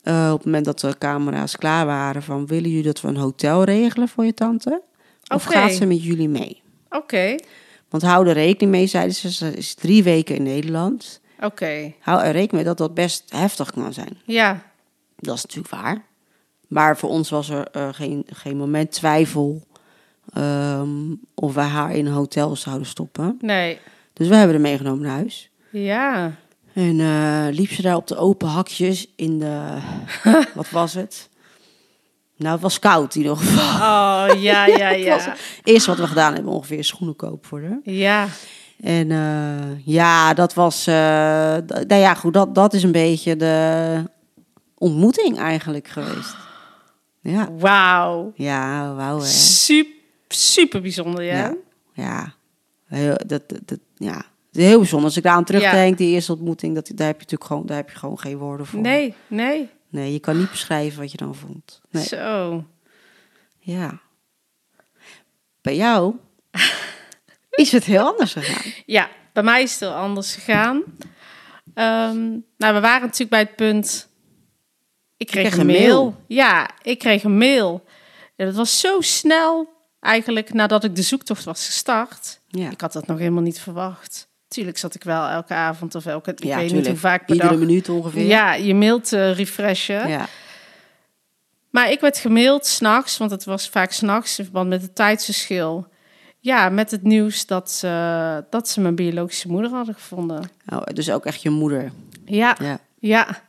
[0.04, 3.18] eh, op het moment dat de camera's klaar waren, van willen jullie dat we een
[3.18, 4.82] hotel regelen voor je tante?
[5.34, 6.62] Of gaat ze met jullie mee?
[6.90, 7.36] oké.
[7.90, 11.22] Want hou er rekening mee, zeiden ze, ze is drie weken in Nederland.
[11.42, 11.94] Oké.
[12.00, 14.18] Hou er rekening mee dat dat best heftig kan zijn.
[14.26, 14.64] Ja,
[15.16, 16.06] Dat is natuurlijk waar.
[16.68, 19.62] Maar voor ons was er eh, geen, geen moment twijfel
[20.34, 20.90] ehm,
[21.34, 23.38] of wij haar in een hotel zouden stoppen.
[23.42, 23.80] nee.
[24.14, 25.50] Dus we hebben haar meegenomen naar huis.
[25.70, 26.32] Ja.
[26.74, 29.78] En eh, liep ze daar op de open hakjes in de...
[30.56, 31.30] wat was het?
[32.36, 33.76] Nou, het was koud in ieder geval.
[33.76, 35.18] Oh, ja, ja, ja.
[35.18, 37.80] het eerste wat we gedaan hebben, ongeveer schoenen kopen voor haar.
[37.84, 38.28] Ja,
[38.80, 40.86] En eh, ja, dat was...
[40.86, 44.04] nou ja, goed, dat, dat is een beetje de
[44.78, 46.36] ontmoeting eigenlijk geweest.
[47.32, 48.32] Ja, wauw.
[48.36, 49.26] ja wauw hè.
[49.26, 49.94] Super,
[50.28, 51.38] super bijzonder, ja.
[51.38, 51.56] Ja,
[51.94, 52.34] ja.
[52.86, 54.26] Heel, dat, dat, ja.
[54.52, 55.08] Heel bijzonder.
[55.08, 57.78] Als ik daar aan terugdenk, die eerste ontmoeting, dat, daar heb je natuurlijk gewoon, daar
[57.78, 58.80] heb je gewoon geen woorden voor.
[58.80, 59.70] Nee, nee.
[59.90, 61.82] Nee, je kan niet beschrijven wat je dan voelt.
[61.90, 62.04] Nee.
[62.04, 62.64] Zo.
[63.60, 64.00] Ja.
[65.62, 66.16] Bij jou
[67.50, 68.72] is het heel anders gegaan.
[68.86, 70.84] Ja, bij mij is het heel anders gegaan.
[71.74, 74.07] Ehm, nou, we waren natuurlijk bij het punt.
[75.18, 75.78] Ik kreeg, kreeg een mail.
[76.04, 76.16] mail.
[76.28, 77.84] Ja, ik kreeg een mail.
[78.36, 82.40] Ja, dat was zo snel eigenlijk nadat ik de zoektocht was gestart.
[82.48, 84.28] Ja, Ik had dat nog helemaal niet verwacht.
[84.48, 86.32] Tuurlijk zat ik wel elke avond of elke...
[86.32, 87.60] Ik ja weet niet hoe vaak per Iedere dag.
[87.60, 88.26] minuut ongeveer.
[88.26, 90.08] Ja, je mailt eh, refreshen.
[90.10, 90.28] ja.
[91.70, 95.88] Maar ik werd gemaild s'nachts, want het was vaak s'nachts in verband met het tijdsverschil.
[96.40, 100.50] ja, met het nieuws dat ze, dat ze mijn biologische moeder hadden gevonden.
[100.74, 101.92] Oh, dus ook echt je moeder.
[102.26, 102.80] Ja, Ja.
[103.00, 103.42] ja,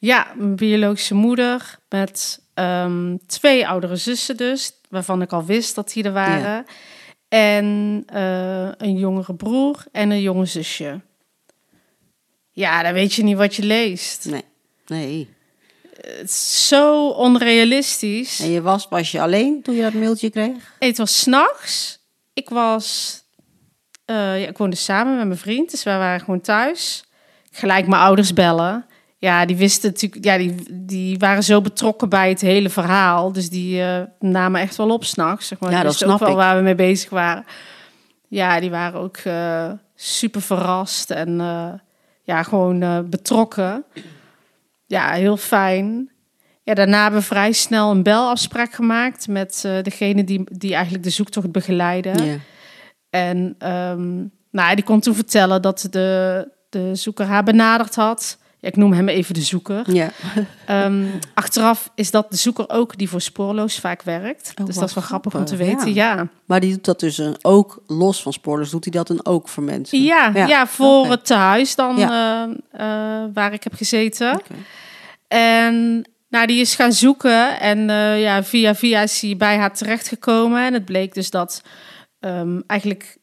[0.00, 5.92] ja, mijn biologische moeder met ehm, twee oudere zussen dus, waarvan ik al wist dat
[5.92, 6.64] die er waren.
[7.28, 11.00] En eh, een jongere broer en een jonge zusje.
[12.50, 14.24] Ja, dan weet je niet wat je leest.
[14.24, 14.44] Nee.
[14.86, 15.28] Nee.
[16.00, 18.40] Het is zo onrealistisch.
[18.40, 20.74] En je was, was je alleen toen je dat mailtje kreeg?
[20.78, 21.98] Het was s'nachts.
[22.32, 23.18] Ik was...
[24.04, 27.04] eh, ja, ik woonde samen met mijn vriend, dus wij waren gewoon thuis.
[27.50, 28.86] Gelijk mijn ouders bellen.
[29.20, 30.24] Ja, die wisten natuurlijk...
[30.24, 33.32] Ja, die, die waren zo betrokken bij het hele verhaal.
[33.32, 35.48] Dus die eh, namen echt wel op s'nachts.
[35.48, 35.70] Zeg maar.
[35.70, 36.42] Ja, dat wisten ook snap wel ik.
[36.44, 37.44] waar we mee bezig waren.
[38.28, 41.72] Ja, die waren ook eh, super verrast en eh,
[42.22, 43.84] ja, gewoon betrokken.
[44.86, 46.10] Ja, heel fijn.
[46.62, 51.10] Ja, daarna hebben we vrij snel een belafspraak gemaakt met degene die, die eigenlijk de
[51.10, 52.24] zoektocht begeleiden.
[52.24, 52.36] Ja.
[53.10, 58.38] En ehm, nou, die kon toen vertellen dat de, de zoeker haar benaderd had.
[58.60, 59.94] Ja, ik noem hem even de zoeker.
[59.94, 60.10] Ja.
[60.66, 64.52] Ehm, achteraf is dat de zoeker ook die voor spoorloos vaak werkt.
[64.60, 65.94] Oh, dus dat is wel grappig om te weten.
[65.94, 68.70] Ja, Maar die doet dat dus eh, ook los van spoorloos.
[68.70, 70.02] Doet hij dat dan ook voor mensen?
[70.02, 70.66] ja, ja.
[70.66, 72.50] voor het tehuis dan eh, eh,
[73.34, 74.42] waar ik heb gezeten.
[75.28, 80.64] En nou, die is gaan zoeken en ja, via via is hij bij haar terechtgekomen.
[80.64, 81.62] En het bleek dus dat
[82.20, 83.18] ehm, eigenlijk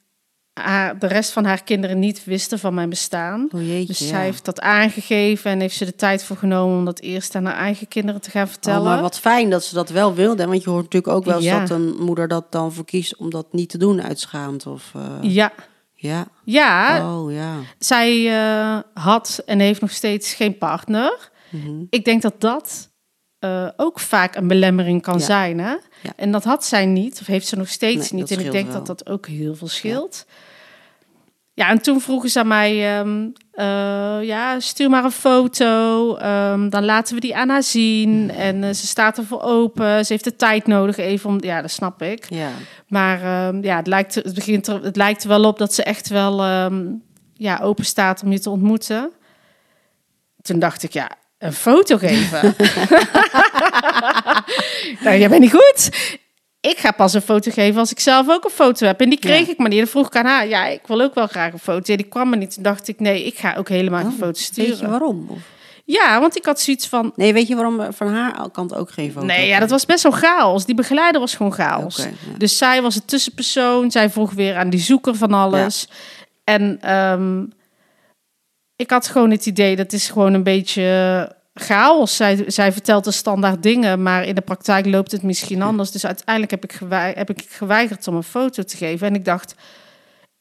[0.61, 3.49] haar, de rest van haar kinderen niet wisten van mijn bestaan.
[3.51, 4.05] Oh jeetje, Dus ja.
[4.05, 7.45] zij heeft dat aangegeven en heeft ze de tijd voor genomen om dat eerst aan
[7.45, 8.79] haar eigen kinderen te gaan vertellen.
[8.79, 10.45] Oh, maar wat fijn dat ze dat wel wilde.
[10.47, 11.59] Want je hoort natuurlijk ook wel eens Ja.
[11.59, 14.65] dat een moeder dat dan verkiest om dat niet te doen uitschaamt.
[14.67, 15.51] Of, eh, Ja,
[15.93, 16.27] ja.
[16.43, 17.53] ja Oh ja.
[17.79, 21.29] zij eh, had en heeft nog steeds geen partner.
[21.49, 21.83] Mhm.
[21.89, 22.89] Ik denk dat dat
[23.47, 25.25] eh, ook vaak een belemmering kan Ja.
[25.25, 25.59] zijn.
[25.59, 25.69] Hè?
[25.71, 26.11] Ja.
[26.15, 28.31] En dat had zij niet, of heeft ze nog steeds Nee, niet.
[28.31, 28.75] En ik denk wel.
[28.75, 30.25] dat dat ook heel veel scheelt.
[31.53, 36.69] Ja, en toen vroegen ze aan mij, ehm, eh, ja, stuur maar een foto, ehm,
[36.69, 38.31] dan laten we die aan haar zien.
[38.31, 41.71] En eh, ze staat ervoor open, ze heeft de tijd nodig even om, ja, dat
[41.71, 42.29] snap ik.
[42.29, 42.49] Ja.
[42.87, 45.83] Maar ehm, ja, het lijkt, het, begint er, het lijkt er wel op dat ze
[45.83, 46.41] echt wel
[47.33, 49.11] ja, open staat om je te ontmoeten.
[50.41, 52.55] Toen dacht ik, ja, een foto geven.
[55.03, 55.89] nou, jij bent niet goed.
[56.61, 59.01] Ik ga pas een foto geven als ik zelf ook een foto heb.
[59.01, 59.51] En die kreeg Ja.
[59.51, 59.77] ik maar niet.
[59.79, 61.95] Dan vroeg ik aan haar, ja, ik wil ook wel graag een foto.
[61.95, 62.53] Die kwam er niet.
[62.53, 64.89] Toen dacht ik, nee, ik ga ook helemaal geen Oh, foto Weet je sturen.
[64.89, 65.25] waarom?
[65.29, 65.37] Of-
[65.85, 69.11] Ja, want ik had zoiets van, Nee, weet je waarom van haar kant ook geen
[69.11, 69.25] foto?
[69.25, 70.65] Nee, ja, dat was best wel chaos.
[70.65, 71.95] Die begeleider was gewoon chaos.
[71.97, 72.05] Ja.
[72.37, 73.91] Dus zij was het tussenpersoon.
[73.91, 75.87] Zij vroeg weer aan die zoeker van alles.
[76.43, 77.43] En ehm,
[78.77, 82.15] ik had gewoon het idee, dat is gewoon een beetje chaos.
[82.15, 85.91] Zij, zij vertelt de standaard dingen, maar in de praktijk loopt het misschien anders.
[85.91, 89.07] Dus uiteindelijk heb ik, gewei- heb ik geweigerd om een foto te geven.
[89.07, 89.55] En ik dacht,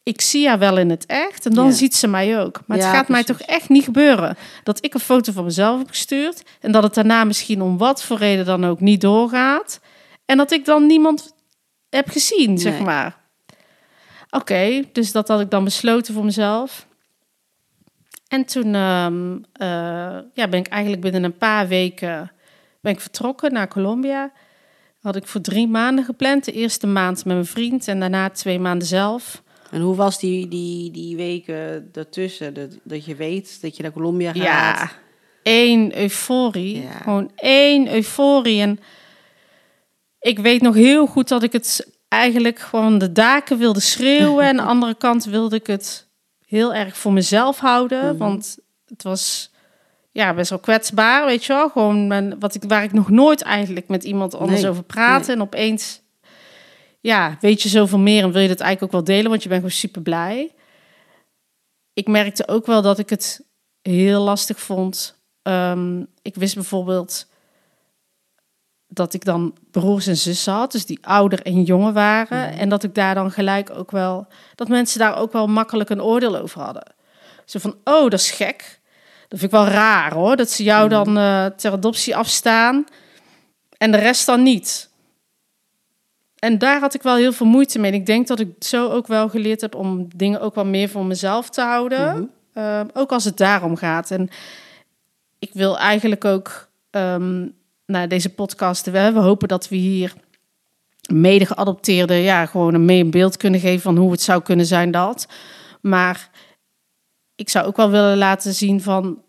[0.03, 1.71] ik zie haar wel in het echt en dan Ja.
[1.71, 2.59] ziet ze mij ook.
[2.65, 5.77] Maar het Ja, gaat mij toch echt niet gebeuren dat ik een foto van mezelf
[5.77, 9.79] heb gestuurd en dat het daarna misschien om wat voor reden dan ook niet doorgaat
[10.25, 11.33] en dat ik dan niemand
[11.89, 13.17] heb gezien, zeg maar.
[14.29, 16.87] Oké, dus dat had ik dan besloten voor mezelf.
[18.27, 22.31] En toen ehm, eh, ja, ben ik eigenlijk binnen een paar weken
[22.81, 24.31] ben ik vertrokken naar Colombia.
[25.01, 26.45] Had ik voor drie maanden gepland.
[26.45, 29.43] De eerste maand met mijn vriend en daarna twee maanden zelf.
[29.71, 32.53] En hoe was die, die, die weken daartussen?
[32.53, 34.43] Dat, dat je weet dat je naar Colombia gaat?
[34.43, 34.91] Ja,
[35.43, 36.81] één euforie.
[36.81, 36.91] Ja.
[36.91, 38.61] Gewoon één euforie.
[38.61, 38.79] En
[40.19, 44.45] ik weet nog heel goed dat ik het eigenlijk gewoon de daken wilde schreeuwen.
[44.45, 46.06] en aan de andere kant wilde ik het
[46.47, 48.05] heel erg voor mezelf houden.
[48.05, 48.17] Mhm.
[48.17, 49.51] Want het was
[50.11, 51.69] ja, best wel kwetsbaar, weet je wel.
[51.69, 55.31] Gewoon mijn, wat ik, waar ik nog nooit eigenlijk met iemand anders Nee, over praatte.
[55.31, 56.01] En opeens
[56.99, 59.49] ja, weet je zoveel meer en wil je dat eigenlijk ook wel delen, want je
[59.49, 60.51] bent gewoon super blij.
[61.93, 63.45] Ik merkte ook wel dat ik het
[63.81, 65.19] heel lastig vond.
[65.41, 67.27] Ehm, ik wist bijvoorbeeld
[68.87, 72.57] dat ik dan broers en zussen had, dus die ouder en jonger waren.
[72.57, 76.01] En dat ik daar dan gelijk ook wel, dat mensen daar ook wel makkelijk een
[76.01, 76.95] oordeel over hadden.
[77.45, 78.79] Zo van, oh, dat is gek.
[79.27, 82.85] Dat vind ik wel raar hoor, dat ze jou dan eh, ter adoptie afstaan
[83.77, 84.89] en de rest dan niet.
[86.39, 87.91] En daar had ik wel heel veel moeite mee.
[87.91, 90.89] En ik denk dat ik zo ook wel geleerd heb om dingen ook wel meer
[90.89, 92.13] voor mezelf te houden.
[92.13, 92.25] Mhm.
[92.53, 94.11] Eh, ook als het daarom gaat.
[94.11, 94.29] En
[95.39, 97.45] ik wil eigenlijk ook ehm
[97.87, 98.85] nou, deze podcast.
[98.85, 100.13] We, we hopen dat we hier
[101.13, 104.91] mede geadopteerde, ja, gewoon een mee beeld kunnen geven van hoe het zou kunnen zijn
[104.91, 105.27] dat.
[105.81, 106.29] Maar
[107.35, 109.21] ik zou ook wel willen laten zien van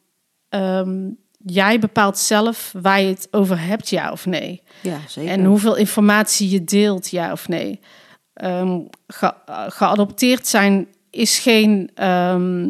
[0.48, 1.10] ehm,
[1.44, 4.62] jij bepaalt zelf waar je het over hebt, ja of nee.
[4.82, 5.30] Ja, zeker.
[5.32, 7.80] En hoeveel informatie je deelt, ja of nee.
[8.34, 12.68] ehm, ge- eh, geadopteerd zijn is geen, ehm,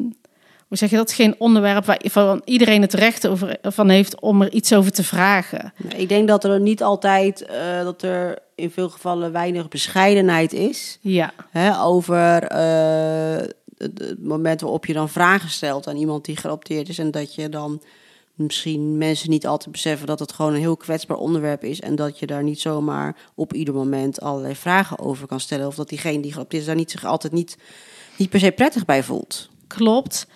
[0.68, 4.42] hoe zeg je dat, geen onderwerp waar van iedereen het recht over, van heeft om
[4.42, 5.72] er iets over te vragen.
[5.96, 10.98] Ik denk dat er niet altijd, eh, dat er in veel gevallen weinig bescheidenheid is.
[11.00, 16.88] Ja, Hè, over eh, het, moment waarop je dan vragen stelt aan iemand die geadopteerd
[16.88, 16.98] is.
[16.98, 17.82] En dat je dan
[18.34, 21.80] misschien mensen niet altijd beseffen dat het gewoon een heel kwetsbaar onderwerp is.
[21.80, 25.66] En dat je daar niet zomaar op ieder moment allerlei vragen over kan stellen.
[25.66, 27.56] Of dat diegene die geadopteerd is daar niet, zich altijd niet,
[28.16, 29.48] niet per se prettig bij voelt.
[29.66, 30.26] klopt.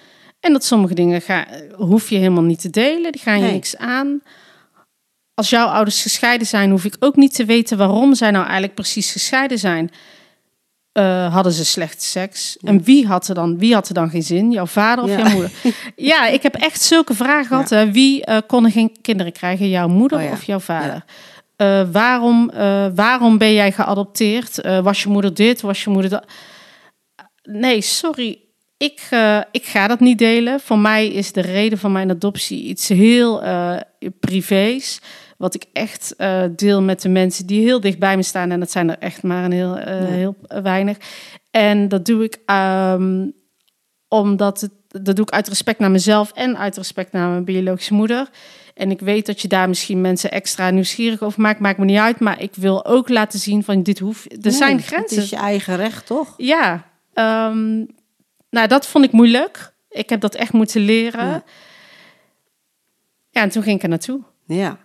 [0.43, 3.53] En dat sommige dingen ga, hoef je helemaal niet te delen, die gaan je Nee.
[3.53, 4.21] niks aan.
[5.35, 8.75] Als jouw ouders gescheiden zijn, hoef ik ook niet te weten waarom zij nou eigenlijk
[8.75, 9.91] precies gescheiden zijn.
[10.93, 12.57] Eh, hadden ze slechte seks?
[12.57, 14.51] En wie had er dan, wie had er dan geen zin?
[14.51, 15.17] Jouw vader of Ja.
[15.19, 15.51] jouw moeder?
[15.97, 17.71] Ja, ik heb echt zulke vragen gehad.
[17.71, 17.91] hè.
[17.91, 19.69] Wie eh, kon er geen kinderen krijgen?
[19.69, 21.05] Jouw moeder Oh of jouw vader?
[21.57, 22.51] Eh, waarom,
[22.95, 24.61] waarom ben jij geadopteerd?
[24.83, 25.61] Was je moeder dit?
[25.61, 26.25] Was je moeder dat?
[27.43, 28.39] Nee, sorry.
[28.83, 30.61] Ik, eh, ik ga dat niet delen.
[30.61, 33.77] Voor mij is de reden van mijn adoptie iets heel eh,
[34.21, 35.01] privés.
[35.39, 38.51] Wat ik echt eh, deel met de mensen die heel dicht bij me staan.
[38.51, 40.97] En dat zijn er echt maar een heel, heel weinig.
[41.51, 43.29] En dat doe ik ehm,
[44.09, 47.95] omdat het, dat doe ik uit respect naar mezelf en uit respect naar mijn biologische
[47.95, 48.29] moeder.
[48.75, 51.61] En ik weet dat je daar misschien mensen extra nieuwsgierig over maakt.
[51.61, 52.21] Maakt me niet uit.
[52.21, 54.33] Maar ik wil ook laten zien van dit hoeft.
[54.33, 55.23] Er Nee, zijn Het grenzen.
[55.23, 56.35] is je eigen recht, toch?
[56.37, 57.85] Ja, ehm,
[58.53, 59.73] nou dat vond ik moeilijk.
[59.91, 61.27] Ik heb dat echt moeten leren.
[61.27, 61.43] Ja.
[63.31, 64.21] Ja, en toen ging ik er naartoe.
[64.47, 64.79] Ja.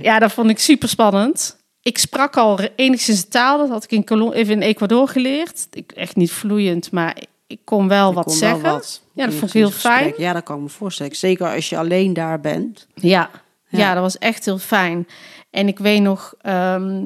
[0.00, 1.56] Ja, dat vond ik super spannend.
[1.82, 5.66] Ik sprak al enigszins de taal, dat had ik in, Colom- even in Ecuador geleerd.
[5.70, 8.70] Ik, echt niet vloeiend, maar ik kon wel wat kon wel zeggen.
[8.70, 9.92] wat Ja, dat in vond ik heel gesprek.
[9.92, 10.14] fijn.
[10.16, 11.16] Ja, dat kan ik me voorstellen.
[11.16, 12.86] Zeker als je alleen daar bent.
[12.94, 13.30] Ja,
[13.68, 13.78] ja.
[13.78, 13.92] Ja.
[13.94, 15.08] dat was echt heel fijn.
[15.50, 17.04] En ik weet nog, ehm,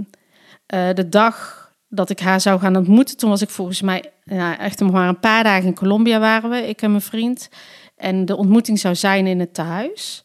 [0.66, 1.58] eh, de dag
[1.92, 5.09] dat ik haar zou gaan ontmoeten, toen was ik volgens mij ja, echt nog maar
[5.09, 7.48] een paar dagen in Colombia waren we, ik en mijn vriend.
[7.96, 10.24] En de ontmoeting zou zijn in het tehuis.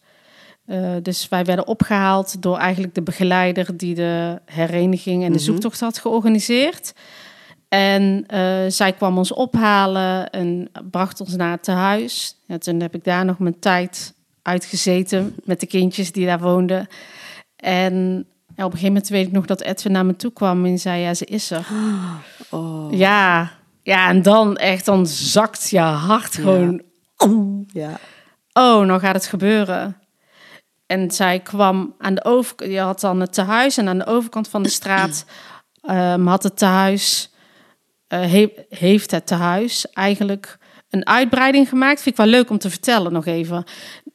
[0.65, 5.45] Eh, dus wij werden opgehaald door eigenlijk de begeleider die de hereniging en de Mhm.
[5.45, 6.93] zoektocht had georganiseerd.
[7.69, 12.36] En eh, zij kwam ons ophalen en bracht ons naar het tehuis.
[12.47, 16.88] Ja, toen heb ik daar nog mijn tijd uitgezeten met de kindjes die daar woonden.
[17.56, 20.65] En ja, op een gegeven moment weet ik nog dat Edwin naar me toe kwam
[20.65, 21.67] en zei, ja, ze is er.
[22.49, 23.51] Oh, Ja,
[23.83, 26.81] ja en dan echt, dan zakt je hart gewoon,
[27.67, 27.89] ja.
[28.53, 29.97] oh, nou gaat het gebeuren.
[30.85, 34.47] En zij kwam aan de overkant, je had dan het tehuis en aan de overkant
[34.47, 35.25] van de straat
[35.81, 37.33] ehm, had het tehuis,
[38.07, 40.57] eh, he- heeft het tehuis eigenlijk
[40.89, 42.01] een uitbreiding gemaakt.
[42.01, 43.63] Vind ik wel leuk om te vertellen nog even.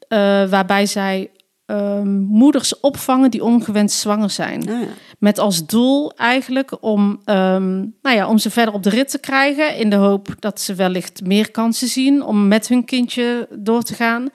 [0.09, 1.31] Eh, waarbij zij
[1.71, 4.63] ehm, moeders opvangen die ongewenst zwanger zijn.
[4.63, 4.87] Ja, ja.
[5.19, 9.19] Met als doel eigenlijk om, ehm, nou ja, om ze verder op de rit te
[9.19, 9.77] krijgen.
[9.77, 13.95] In de hoop dat ze wellicht meer kansen zien om met hun kindje door te
[13.95, 14.29] gaan.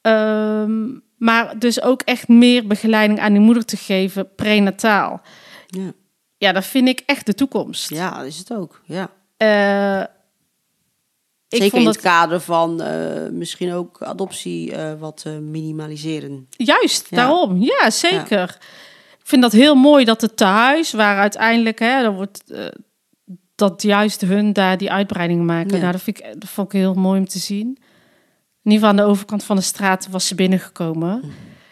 [0.00, 0.84] Ehm,
[1.16, 5.20] maar dus ook echt meer begeleiding aan die moeder te geven, prenataal.
[5.66, 5.92] Ja.
[6.38, 7.90] Ja, dat vind ik echt de toekomst.
[7.90, 8.80] ja, dat is het ook.
[8.84, 9.10] Ja.
[11.48, 15.22] Eh, ik Zeker vond in dat het kader van eh, misschien ook adoptie eh, wat
[15.26, 16.46] eh, minimaliseren.
[16.50, 17.16] Juist, Ja.
[17.16, 17.62] daarom.
[17.62, 18.56] Ja, zeker.
[19.18, 22.42] Ik vind dat heel mooi dat het tehuis, waar uiteindelijk, hè, dan wordt,
[23.54, 25.74] dat juist hun daar die uitbreidingen maken.
[25.74, 25.78] Ja.
[25.80, 27.66] Nou, dat, vind ik, dat vond ik heel mooi om te zien.
[28.62, 31.22] In ieder geval aan de overkant van de straat was ze binnengekomen.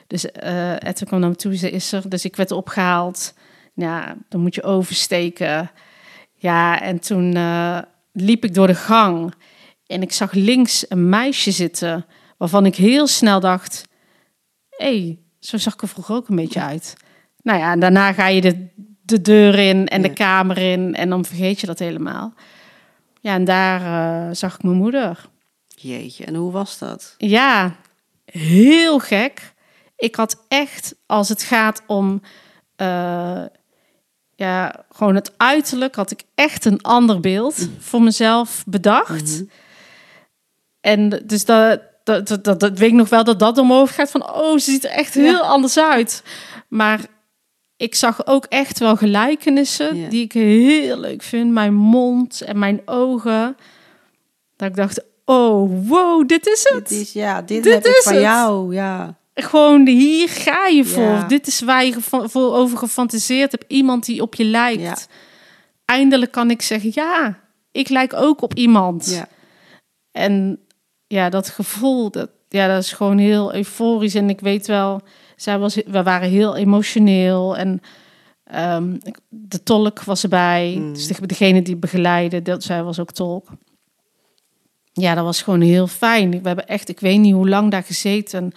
[0.06, 2.08] Dus eh Edwin kwam naar me toe, ze is er.
[2.08, 3.34] Dus ik werd opgehaald.
[3.74, 5.70] Ja, dan moet je oversteken.
[6.34, 7.36] Ja, en toen
[8.12, 9.34] liep ik door de gang.
[9.94, 13.84] En ik zag links een meisje zitten, waarvan ik heel snel dacht...
[14.70, 16.96] hé, hey, zo zag ik er vroeger ook een beetje uit.
[17.42, 18.66] Nou ja, en daarna ga je de,
[19.02, 20.94] de deur in en de kamer in...
[20.94, 22.34] en dan vergeet je dat helemaal.
[23.20, 25.28] Ja, en daar eh, zag ik mijn moeder.
[25.66, 27.14] Jeetje, en hoe was dat?
[27.18, 27.76] Ja,
[28.24, 29.54] heel gek.
[29.96, 32.20] Ik had echt, als het gaat om
[32.76, 33.42] eh,
[34.34, 39.44] ja, gewoon het uiterlijk, had ik echt een ander beeld voor mezelf bedacht.
[40.84, 44.10] En dus dat, dat, dat, dat, dat weet ik nog wel dat dat omhoog gaat
[44.10, 46.22] van, oh, ze ziet er echt heel anders uit.
[46.68, 47.00] Maar
[47.76, 50.08] ik zag ook echt wel gelijkenissen Ja.
[50.08, 51.50] die ik heel leuk vind.
[51.52, 53.56] Mijn mond en mijn ogen.
[54.56, 56.88] Dat ik dacht, oh, wow, dit is het.
[56.88, 58.22] Dit is, ja, dit, Dit heb ik is van het.
[58.22, 58.74] jou.
[58.74, 59.14] Ja.
[59.34, 61.02] Gewoon hier ga je voor.
[61.02, 61.26] Ja.
[61.26, 63.64] Dit is waar je voor over gefantaseerd hebt.
[63.68, 64.82] Iemand die op je lijkt.
[64.82, 64.96] Ja.
[65.84, 67.38] Eindelijk kan ik zeggen, ja,
[67.72, 69.10] ik lijk ook op iemand.
[69.10, 69.28] Ja.
[70.12, 70.63] En
[71.06, 74.14] ja, dat gevoel, dat, ja, dat is gewoon heel euforisch.
[74.14, 75.00] En ik weet wel,
[75.36, 77.56] zij was, we waren heel emotioneel.
[77.56, 77.80] En
[78.44, 78.96] Ehm,
[79.28, 80.76] de tolk was erbij.
[80.78, 80.92] Mm.
[80.92, 83.46] Dus de, degene die begeleidde, dat, zij was ook tolk.
[84.92, 86.30] Ja, dat was gewoon heel fijn.
[86.30, 88.52] We hebben echt, ik weet niet hoe lang daar gezeten.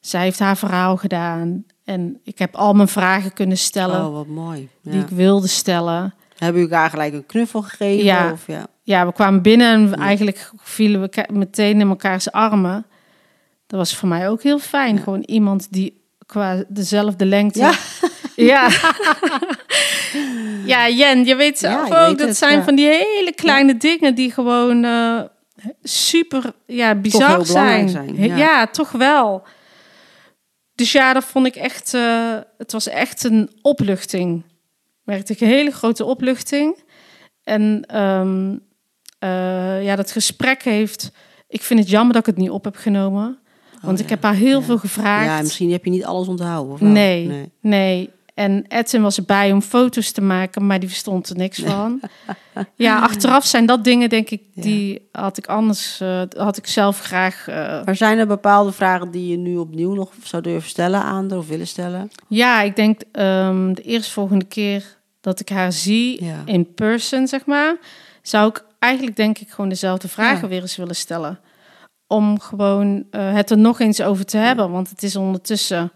[0.00, 1.64] Zij heeft haar verhaal gedaan.
[1.84, 4.68] En ik heb al mijn vragen kunnen stellen Oh, wat mooi.
[4.80, 4.90] Ja.
[4.90, 6.14] die ik wilde stellen.
[6.36, 8.04] Hebben jullie elkaar gelijk een knuffel gegeven?
[8.04, 8.32] Ja.
[8.32, 8.66] Of, ja.
[8.82, 12.86] Ja, we kwamen binnen en eigenlijk vielen we meteen in elkaars armen.
[13.66, 14.98] Dat was voor mij ook heel fijn.
[14.98, 17.58] Gewoon iemand die qua dezelfde lengte.
[17.58, 17.72] Ja.
[18.36, 18.68] Ja.
[20.72, 22.64] ja, Jen, je weet zelf ook, weet dat het, zijn ja.
[22.64, 25.20] van die hele kleine dingen die gewoon eh,
[25.82, 27.88] super ja, bizar zijn.
[27.88, 28.66] zijn, ja.
[28.66, 29.42] toch wel.
[30.74, 34.42] Dus ja, dat vond ik echt, eh, het was echt een opluchting.
[35.06, 36.76] Merkte ik een hele grote opluchting.
[37.44, 38.56] En ehm,
[39.18, 41.12] eh, ja, dat gesprek heeft,
[41.48, 43.38] ik vind het jammer dat ik het niet op heb genomen.
[43.82, 44.04] Want Oh, ja.
[44.04, 44.64] ik heb haar heel Ja.
[44.66, 45.26] veel gevraagd.
[45.26, 46.72] ja, misschien heb je niet alles onthouden.
[46.72, 46.80] Of?
[46.80, 47.50] Nee, nee.
[47.60, 48.10] nee.
[48.34, 52.00] En Edwin was erbij om foto's te maken, maar die verstond er niks van.
[52.74, 54.62] ja, achteraf zijn dat dingen, denk ik, Ja.
[54.62, 57.48] die had ik anders, eh, had ik zelf graag.
[57.48, 61.28] eh, Maar zijn er bepaalde vragen die je nu opnieuw nog zou durven stellen aan
[61.30, 62.10] haar of willen stellen?
[62.28, 64.95] ja, ik denk ehm, de eerstvolgende keer
[65.26, 66.42] dat ik haar zie Ja.
[66.44, 67.76] in person, zeg maar,
[68.22, 70.48] zou ik eigenlijk denk ik gewoon dezelfde vragen Ja.
[70.48, 71.40] weer eens willen stellen.
[72.06, 75.92] Om gewoon eh, het er nog eens over te hebben, want het is ondertussen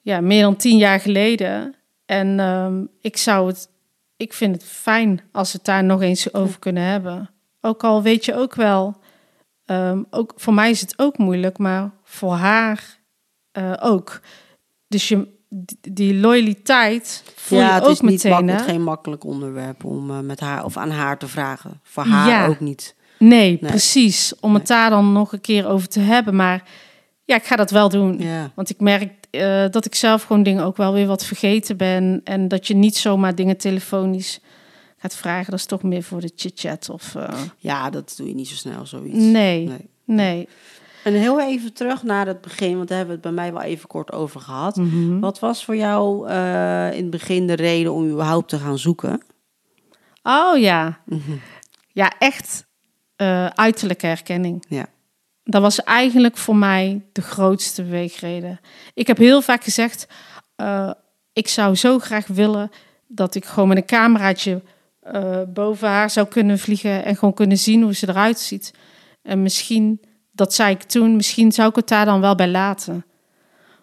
[0.00, 1.74] ja, meer dan tien jaar geleden.
[2.06, 3.68] En ehm, ik zou het,
[4.16, 7.30] ik vind het fijn als we het daar nog eens over kunnen hebben.
[7.60, 8.96] Ook al weet je ook wel,
[9.64, 12.98] ehm, ook voor mij is het ook moeilijk, maar voor haar
[13.52, 14.20] eh, ook.
[14.88, 15.38] Dus je,
[15.80, 18.30] die, loyaliteit voel ja, je het ook is meteen.
[18.32, 18.64] makkelijk, hè?
[18.64, 21.80] geen makkelijk onderwerp om eh, met haar of aan haar te vragen.
[21.82, 22.46] Voor haar Ja.
[22.46, 22.94] ook niet.
[23.18, 24.32] Nee, precies.
[24.40, 26.36] Om het daar dan nog een keer over te hebben.
[26.36, 26.62] Maar
[27.24, 28.18] ja, ik ga dat wel doen.
[28.18, 28.50] Ja.
[28.54, 32.20] Want ik merk eh, dat ik zelf gewoon dingen ook wel weer wat vergeten ben.
[32.24, 34.40] En dat je niet zomaar dingen telefonisch
[34.98, 35.50] gaat vragen.
[35.50, 37.14] Dat is toch meer voor de chit-chat of...
[37.14, 39.16] eh, ja, dat doe je niet zo snel, zoiets.
[39.18, 39.88] nee, nee.
[40.04, 40.48] Nee.
[41.04, 43.62] En heel even terug naar het begin, want daar hebben we het bij mij wel
[43.62, 44.76] even kort over gehad.
[44.76, 45.20] Mhm.
[45.20, 49.22] Wat was voor jou eh, in het begin de reden om überhaupt te gaan zoeken?
[50.22, 51.00] Oh ja.
[51.92, 52.66] Ja, echt
[53.16, 54.64] eh, uiterlijke herkenning.
[54.68, 54.86] Ja.
[55.44, 58.60] Dat was eigenlijk voor mij de grootste beweegreden.
[58.94, 60.06] Ik heb heel vaak gezegd,
[60.56, 60.90] eh,
[61.32, 62.70] ik zou zo graag willen
[63.06, 64.62] dat ik gewoon met een cameraatje
[65.48, 68.74] boven haar zou kunnen vliegen en gewoon kunnen zien hoe ze eruit ziet.
[69.22, 70.00] En misschien,
[70.40, 73.04] dat zei ik toen, misschien zou ik het daar dan wel bij laten.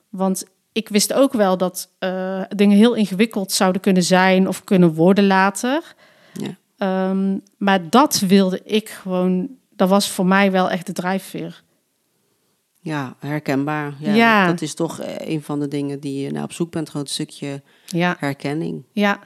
[0.10, 4.94] Want ik wist ook wel dat eh, dingen heel ingewikkeld zouden kunnen zijn of kunnen
[4.94, 5.94] worden later.
[6.34, 6.56] Ja.
[6.78, 11.64] Ehm, maar dat wilde ik gewoon, dat was voor mij wel echt de drijfveer.
[12.80, 13.94] Ja, herkenbaar.
[14.00, 14.40] Ja, Ja.
[14.46, 16.90] Dat, dat is toch eh, een van de dingen die je nou op zoek bent,
[16.90, 18.84] gewoon een stukje Ja, herkenning.
[18.92, 19.20] ja.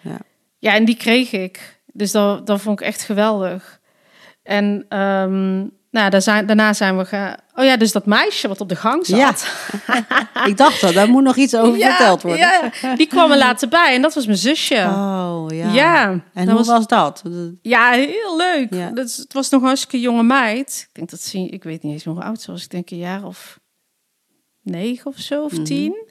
[0.00, 0.18] Ja.
[0.58, 1.80] Ja, en die kreeg ik.
[1.92, 3.80] Dus dat, dat vond ik echt geweldig.
[4.42, 7.34] En ehm, nou, daar zijn, daarna zijn we gaan...
[7.54, 9.18] Oh ja, dus dat meisje wat op de gang zat.
[9.18, 9.34] Ja.
[10.46, 12.40] Ik dacht dat, daar moet nog iets over Ja, verteld worden.
[12.40, 14.74] Ja, die kwam er later bij en dat was mijn zusje.
[14.74, 15.72] Oh, ja.
[15.72, 17.22] Ja, En dat hoe was- was, dat?
[17.62, 18.70] Ja, heel leuk.
[18.96, 20.84] Dat het was nog een hartstikke jonge meid.
[20.88, 22.62] Ik denk dat ze, ik weet niet eens hoe oud ze was.
[22.64, 23.58] Ik denk een jaar of
[24.62, 25.62] negen of zo, of Mhm.
[25.64, 26.06] tien.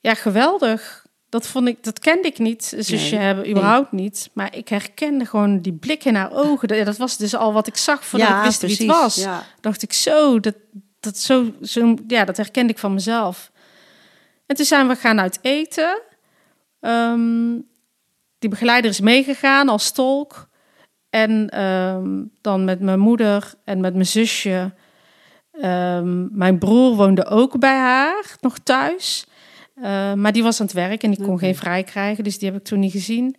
[0.00, 1.06] Ja, geweldig.
[1.28, 2.74] Dat vond ik, dat kende ik niet.
[2.78, 3.24] Zusje Nee.
[3.24, 4.30] hebben überhaupt niet.
[4.32, 6.84] Maar ik herkende gewoon die blik in haar ogen.
[6.84, 9.14] Dat, was dus al wat ik zag voordat ik wist wie het was.
[9.14, 9.42] Ja.
[9.60, 10.54] Dacht ik zo, dat,
[11.00, 13.50] dat zo, zo, ja, dat herkende ik van mezelf.
[14.46, 16.02] En toen zijn we gaan uit eten.
[16.80, 17.54] Ehm,
[18.38, 20.48] die begeleider is meegegaan als tolk.
[21.10, 24.72] En ehm, dan met mijn moeder en met mijn zusje.
[25.52, 29.26] Ehm, mijn broer woonde ook bij haar, nog thuis.
[29.82, 32.50] Eh, maar die was aan het werk en die kon geen vrij krijgen, dus die
[32.50, 33.36] heb ik toen niet gezien.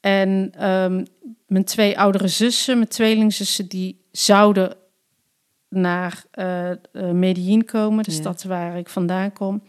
[0.00, 1.04] En ehm,
[1.46, 4.76] mijn twee oudere zussen, mijn tweelingzussen, die zouden
[5.68, 6.24] naar
[7.12, 8.16] Medellin komen, de Ja.
[8.16, 9.62] stad waar ik vandaan kom.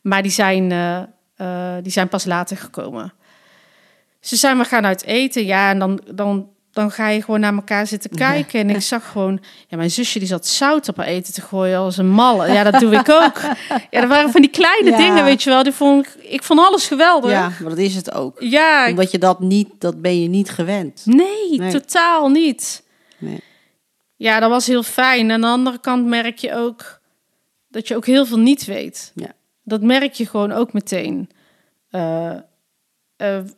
[0.00, 0.68] Maar die zijn,
[1.82, 3.12] die zijn pas later gekomen.
[4.20, 7.54] Ze zijn we gaan uit eten, ja, en dan, dan, dan ga je gewoon naar
[7.54, 8.60] elkaar zitten kijken.
[8.60, 11.78] En ik zag gewoon, ja, mijn zusje die zat zout op haar eten te gooien
[11.78, 12.52] als een malle.
[12.52, 13.40] Ja, dat doe ik ook.
[13.90, 14.96] Ja, dat waren van die kleine Ja.
[14.96, 15.62] dingen, weet je wel.
[15.62, 17.30] Die vond ik, ik vond alles geweldig.
[17.30, 18.40] ja, maar dat is het ook.
[18.42, 21.02] Ja, Omdat je dat niet, dat ben je niet gewend.
[21.04, 21.70] nee, Nee.
[21.72, 22.82] totaal niet.
[23.18, 23.40] Nee.
[24.16, 25.30] Ja, dat was heel fijn.
[25.30, 27.00] Aan de andere kant merk je ook
[27.68, 29.12] dat je ook heel veel niet weet.
[29.14, 29.32] Ja.
[29.62, 31.30] Dat merk je gewoon ook meteen.
[31.90, 32.36] Eh,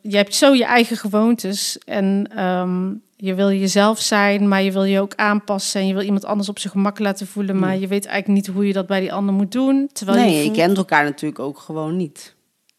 [0.01, 4.83] je hebt zo je eigen gewoontes en ehm, je wil jezelf zijn, maar je wil
[4.83, 7.87] je ook aanpassen en je wil iemand anders op zijn gemak laten voelen, maar je
[7.87, 9.89] weet eigenlijk niet hoe je dat bij die ander moet doen.
[9.93, 12.35] Terwijl Nee, je je voelt- kent elkaar natuurlijk ook gewoon niet.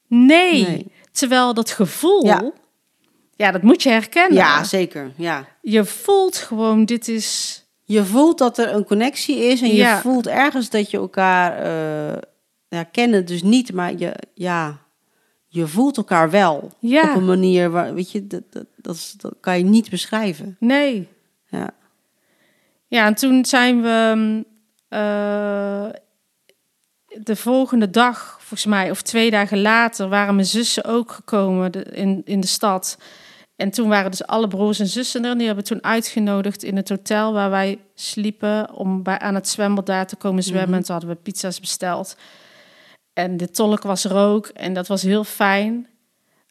[0.08, 0.62] Nee.
[0.66, 0.86] Nee.
[1.12, 2.52] Terwijl dat gevoel, ja.
[3.36, 3.50] Ja.
[3.50, 4.36] dat moet je herkennen.
[4.38, 5.12] Ja, zeker.
[5.16, 5.46] Ja.
[5.62, 7.62] Je voelt gewoon, dit is...
[7.84, 12.22] Je voelt dat er een connectie is en je voelt ergens dat je elkaar eh
[12.68, 14.78] ja, kennen, dus niet, maar je, ja,
[15.48, 17.02] je voelt elkaar wel Ja.
[17.10, 20.56] op een manier waar, weet je, dat, dat, dat, is- dat kan je niet beschrijven.
[20.60, 21.08] Nee.
[21.46, 21.70] Ja.
[22.86, 24.44] Ja, en toen zijn we mm,
[24.88, 25.86] eh,
[27.22, 31.82] de volgende dag, volgens mij, of twee dagen later, waren mijn zussen ook gekomen de-
[31.82, 32.98] in, in de stad.
[33.56, 35.30] En toen waren dus alle broers en zussen er.
[35.30, 39.48] En die hebben toen uitgenodigd in het hotel waar wij sliepen om bij, aan het
[39.48, 40.78] zwembad daar te komen zwemmen.
[40.78, 42.16] En toen hadden we pizza's besteld.
[43.18, 45.86] En de tolk was er ook en dat was heel fijn.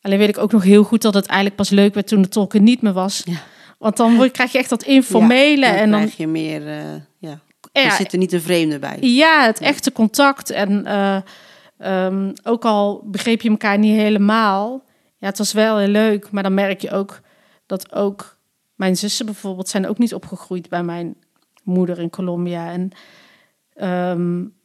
[0.01, 2.27] Alleen weet ik ook nog heel goed dat het eigenlijk pas leuk werd toen de
[2.29, 3.21] tolk er niet meer was.
[3.25, 3.37] Ja.
[3.77, 6.93] Want dan word- krijg je echt dat informele Ja, en dan krijg je meer, eh,
[7.17, 7.39] ja,
[7.71, 8.97] ja, er zit er niet een vreemde bij.
[9.01, 10.49] ja, het echte contact.
[10.49, 11.17] En eh,
[11.77, 14.83] ehm, ook al begreep je elkaar niet helemaal,
[15.17, 16.31] ja, het was wel heel leuk.
[16.31, 17.19] Maar dan merk je ook
[17.65, 18.37] dat ook
[18.75, 21.15] mijn zussen bijvoorbeeld zijn ook niet opgegroeid bij mijn
[21.63, 22.71] moeder in Colombia.
[22.71, 22.91] En
[23.73, 24.55] eh,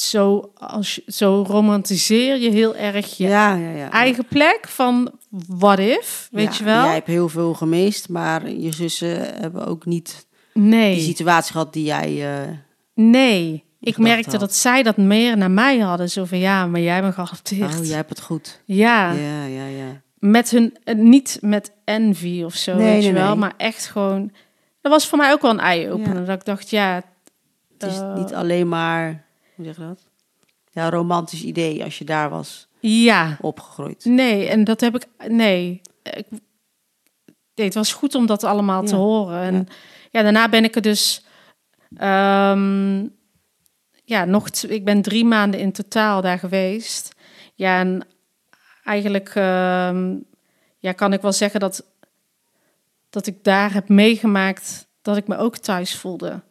[0.00, 3.90] zo, als zo romantiseer je heel erg je ja, ja, ja.
[3.90, 5.10] eigen plek van
[5.48, 6.84] what if, weet je wel?
[6.84, 11.00] Jij hebt heel veel gemist, maar je zussen hebben ook niet die Nee.
[11.00, 12.32] situatie gehad die jij...
[12.42, 12.48] eh,
[12.94, 14.40] Nee, ik merkte had.
[14.40, 16.10] dat zij dat meer naar mij hadden.
[16.10, 17.78] Zo van ja, maar jij bent geadopteerd.
[17.78, 18.62] oh, jij hebt het goed.
[18.64, 20.02] Ja, Ja, ja, ja.
[20.18, 23.26] met hun, eh, niet met envy of zo, Nee, weet je wel.
[23.28, 23.36] nee.
[23.36, 24.32] Maar echt gewoon,
[24.80, 26.24] dat was voor mij ook wel een eye-opener.
[26.24, 27.02] Dat ik dacht, ja,
[27.78, 29.26] Het is Eh, niet alleen maar,
[29.58, 30.06] hoe zeg je dat?
[30.70, 34.04] Ja, een romantisch idee als je daar was ja, opgegroeid.
[34.04, 34.48] nee.
[34.48, 35.80] En dat heb ik, nee.
[36.02, 36.26] Ik,
[37.54, 39.40] nee het was goed om dat allemaal te horen.
[39.40, 39.64] En Ja.
[40.10, 40.22] ja.
[40.22, 41.24] daarna ben ik er dus,
[41.96, 43.06] ehm,
[44.04, 47.14] ja, nog, ik ben drie maanden in totaal daar geweest.
[47.54, 48.06] Ja, en
[48.84, 50.16] eigenlijk ehm,
[50.78, 51.84] ja, kan ik wel zeggen dat,
[53.10, 56.42] dat ik daar heb meegemaakt dat ik me ook thuis voelde.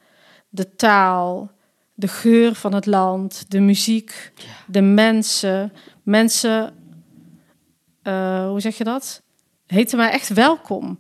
[0.49, 1.51] De taal,
[1.99, 4.31] de geur van het land, de muziek,
[4.67, 5.73] de mensen.
[6.03, 6.73] Mensen,
[8.03, 9.21] eh, hoe zeg je dat?
[9.65, 10.99] Heten mij echt welkom.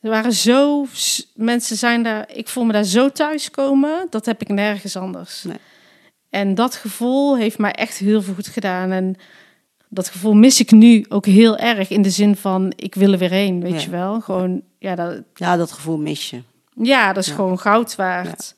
[0.00, 0.86] Er waren zo,
[1.34, 5.42] mensen zijn daar, ik voel me daar zo thuis komen, dat heb ik nergens anders.
[5.42, 5.56] Nee.
[6.30, 8.90] En dat gevoel heeft mij echt heel veel goed gedaan.
[8.90, 9.16] En
[9.88, 13.18] dat gevoel mis ik nu ook heel erg in de zin van, ik wil er
[13.18, 13.80] weer heen, weet Ja.
[13.80, 14.20] je wel.
[14.20, 16.42] Gewoon, ja, dat, Ja, dat gevoel mis je.
[16.82, 17.34] ja, dat is Ja.
[17.34, 18.54] gewoon goud waard.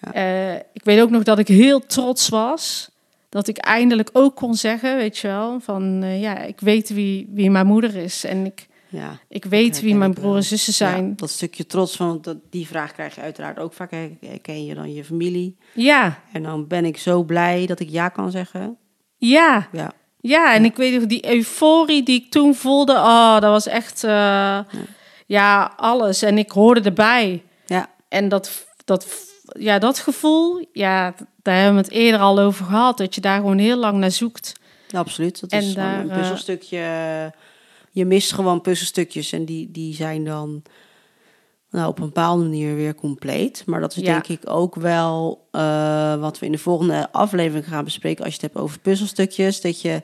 [0.00, 0.12] Ja.
[0.12, 2.90] Eh, ik weet ook nog dat ik heel trots was.
[3.28, 7.28] Dat ik eindelijk ook kon zeggen, weet je wel, van eh, ja, ik weet wie,
[7.32, 8.24] wie mijn moeder is.
[8.24, 9.18] En ik, Ja.
[9.28, 11.06] ik weet wie mijn broer en zussen zijn.
[11.08, 13.90] Ja, dat stukje trots van, dat, die vraag krijg je uiteraard ook vaak.
[14.20, 15.56] Herken je dan je familie?
[15.74, 18.76] Ja, En dan ben ik zo blij dat ik ja kan zeggen.
[19.16, 20.54] ja, Ja, ja.
[20.54, 24.58] En ik weet nog, die euforie die ik toen voelde, oh, dat was echt, eh,
[25.26, 26.22] ja, alles.
[26.22, 27.42] En ik hoorde erbij.
[27.66, 29.06] ja, En dat, dat,
[29.58, 32.98] ja, dat gevoel, ja, daar hebben we het eerder al over gehad.
[32.98, 34.52] Dat je daar gewoon heel lang naar zoekt.
[34.88, 35.40] ja, absoluut.
[35.40, 36.78] Dat En is daar, een eh, puzzelstukje.
[37.90, 40.62] Je mist gewoon puzzelstukjes en die, die zijn dan
[41.70, 43.62] nou, op een bepaalde manier weer compleet.
[43.66, 44.12] Maar dat is Ja.
[44.12, 48.24] denk ik ook wel eh, wat we in de volgende aflevering gaan bespreken.
[48.24, 49.60] Als je het hebt over puzzelstukjes.
[49.60, 50.02] Dat je,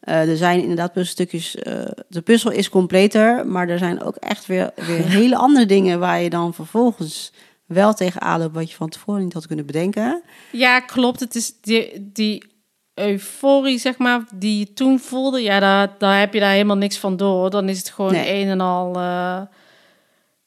[0.00, 1.56] eh, er zijn inderdaad puzzelstukjes.
[2.08, 6.20] de puzzel is completer, maar er zijn ook echt weer, weer hele andere dingen waar
[6.20, 7.32] je dan vervolgens
[7.72, 10.22] wel tegenaan loopt wat je van tevoren niet had kunnen bedenken.
[10.52, 11.20] Ja, klopt.
[11.20, 12.44] Het is die, die
[12.94, 15.40] euforie, zeg maar, die je toen voelde.
[15.42, 17.50] Ja, daar, daar heb je daar helemaal niks van door.
[17.50, 18.42] Dan is het gewoon Nee.
[18.42, 18.94] een en al...
[18.96, 19.40] eh,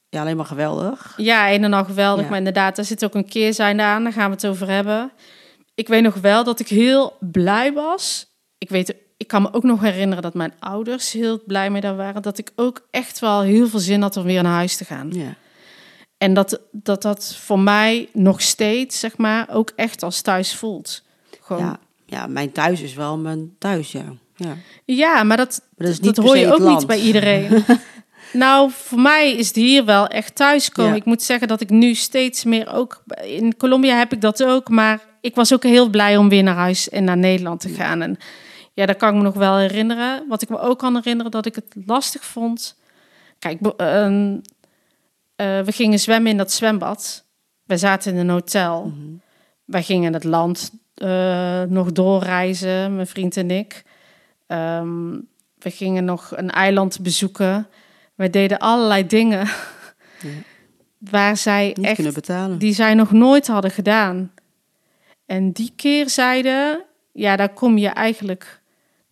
[0.08, 1.14] Ja, alleen maar geweldig.
[1.16, 2.22] ja, een en al geweldig.
[2.24, 2.28] Ja.
[2.28, 4.02] Maar inderdaad, daar zit ook een keerzijde aan.
[4.02, 5.12] Daar gaan we het over hebben.
[5.74, 8.26] Ik weet nog wel dat ik heel blij was.
[8.58, 11.96] Ik weet, ik kan me ook nog herinneren dat mijn ouders heel blij mee daar
[11.96, 12.22] waren.
[12.22, 15.10] Dat ik ook echt wel heel veel zin had om weer naar huis te gaan.
[15.12, 15.34] Ja.
[16.18, 21.02] En dat dat, dat voor mij nog steeds, zeg maar, ook echt als thuis voelt.
[21.40, 24.04] Gewoon, Ja, ja, mijn thuis is wel mijn thuis, ja.
[24.36, 24.56] ja.
[24.84, 26.78] Ja, maar dat, Maar dat hoor je ook land.
[26.78, 27.64] niet bij iedereen.
[28.32, 30.90] nou, voor mij is het hier wel echt thuiskomen.
[30.90, 30.96] Ja.
[30.96, 33.02] Ik moet zeggen dat ik nu steeds meer ook...
[33.24, 36.54] In Colombia heb ik dat ook, maar ik was ook heel blij om weer naar
[36.54, 38.02] huis en naar Nederland te gaan.
[38.02, 38.16] En
[38.72, 40.24] ja, dat kan ik me nog wel herinneren.
[40.28, 42.76] Wat ik me ook kan herinneren, dat ik het lastig vond...
[43.38, 43.58] Kijk,
[45.36, 47.24] eh, we gingen zwemmen in dat zwembad.
[47.64, 48.84] We zaten in een hotel.
[48.84, 49.14] Mhm.
[49.64, 53.84] Wij gingen het land eh, nog doorreizen, mijn vriend en ik.
[54.46, 55.10] Ehm,
[55.58, 57.66] we gingen nog een eiland bezoeken.
[58.14, 59.48] Wij deden allerlei dingen
[61.10, 62.58] waar zij Niet echt, kunnen betalen.
[62.58, 64.32] die zij nog nooit hadden gedaan.
[65.26, 68.60] En die keerzijde, ja, daar kom je eigenlijk,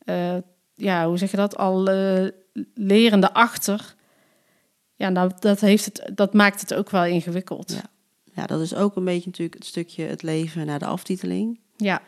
[0.04, 0.36] eh,
[0.74, 2.28] ja, hoe zeg je dat, al eh,
[2.74, 3.93] lerende achter.
[4.96, 7.72] Ja, nou, dat, heeft het, dat maakt het ook wel ingewikkeld.
[7.72, 7.92] Ja.
[8.34, 11.60] Ja, dat is ook een beetje natuurlijk het stukje het leven na de aftiteling.
[11.76, 12.02] Ja,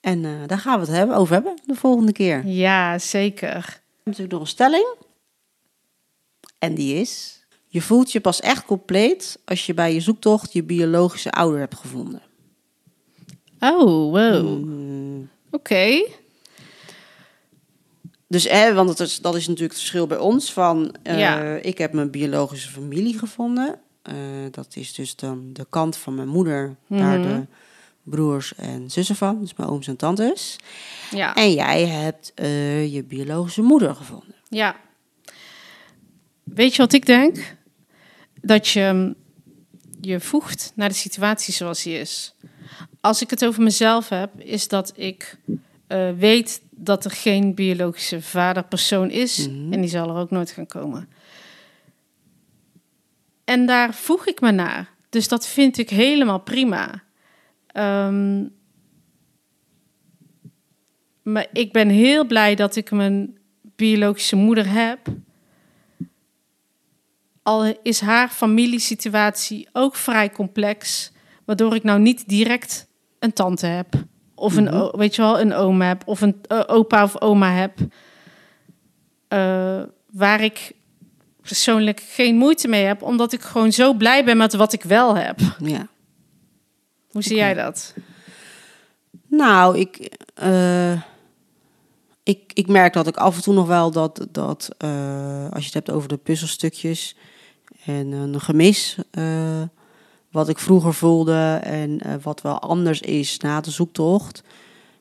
[0.00, 2.46] En eh, daar gaan we het hebben, over hebben de volgende keer.
[2.46, 3.48] ja zeker.
[3.48, 4.94] We hebben natuurlijk nog een stelling.
[6.58, 7.44] En die is...
[7.68, 11.74] Je voelt je pas echt compleet als je bij je zoektocht je biologische ouder hebt
[11.74, 12.22] gevonden.
[13.60, 14.64] Oh, wow.
[14.64, 15.28] Mm.
[15.50, 16.06] Oké.
[18.28, 20.94] Dus, hè, want het is, dat is natuurlijk het verschil bij ons van...
[21.02, 21.40] eh, Ja.
[21.54, 23.78] Ik heb mijn biologische familie gevonden.
[24.02, 24.14] Eh,
[24.50, 26.76] dat is dus dan de kant van mijn moeder...
[26.88, 27.28] daar Mhm.
[27.28, 27.46] de
[28.02, 29.40] broers en zussen van.
[29.40, 30.56] Dus mijn ooms en tantes.
[31.10, 31.34] Ja.
[31.34, 34.34] En jij hebt eh, je biologische moeder gevonden.
[34.48, 34.76] Ja.
[36.44, 37.56] Weet je wat ik denk?
[38.40, 39.14] Dat je mm,
[40.00, 42.34] je voegt naar de situatie zoals die is.
[43.00, 45.38] Als ik het over mezelf heb, is dat ik
[46.18, 49.48] weet dat er geen biologische vaderpersoon is.
[49.48, 49.72] Mhm.
[49.72, 51.08] En die zal er ook nooit gaan komen.
[53.44, 54.94] En daar voeg ik me naar.
[55.08, 57.02] Dus dat vind ik helemaal prima.
[57.66, 58.44] Ehm,
[61.22, 64.98] maar ik ben heel blij dat ik mijn biologische moeder heb.
[67.42, 71.12] Al is haar familiesituatie ook vrij complex,
[71.44, 74.04] waardoor ik nou niet direct een tante heb.
[74.38, 74.96] Of een, Mhm.
[74.96, 76.02] weet je wel, een oom heb.
[76.06, 77.78] Of een eh, opa of oma heb.
[79.28, 80.72] Eh, waar ik
[81.42, 85.16] persoonlijk geen moeite mee heb, omdat ik gewoon zo blij ben met wat ik wel
[85.16, 85.38] heb.
[85.58, 85.86] Ja.
[87.10, 87.94] Hoe zie jij dat?
[89.28, 90.92] Nou, ik, eh,
[92.22, 94.68] ik, ik merk dat ik af en toe nog wel dat, dat
[95.50, 97.16] als je het hebt over de puzzelstukjes
[97.84, 98.96] en een gemis,
[100.36, 104.42] wat ik vroeger voelde en eh, wat wel anders is na de zoektocht.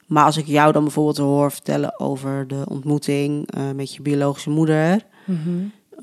[0.07, 4.49] Maar als ik jou dan bijvoorbeeld hoor vertellen over de ontmoeting eh, met je biologische
[4.49, 5.05] moeder,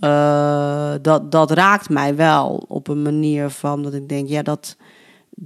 [0.01, 4.77] eh, dat, dat raakt mij wel op een manier van dat ik denk, ja, dat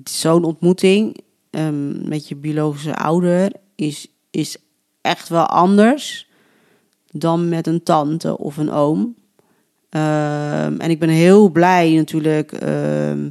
[0.05, 1.21] zo'n ontmoeting
[1.51, 4.57] ehm, met je biologische ouder is, is
[5.01, 6.29] echt wel anders
[7.11, 9.15] dan met een tante of een oom.
[9.89, 13.29] Ehm, en ik ben heel blij natuurlijk ehm,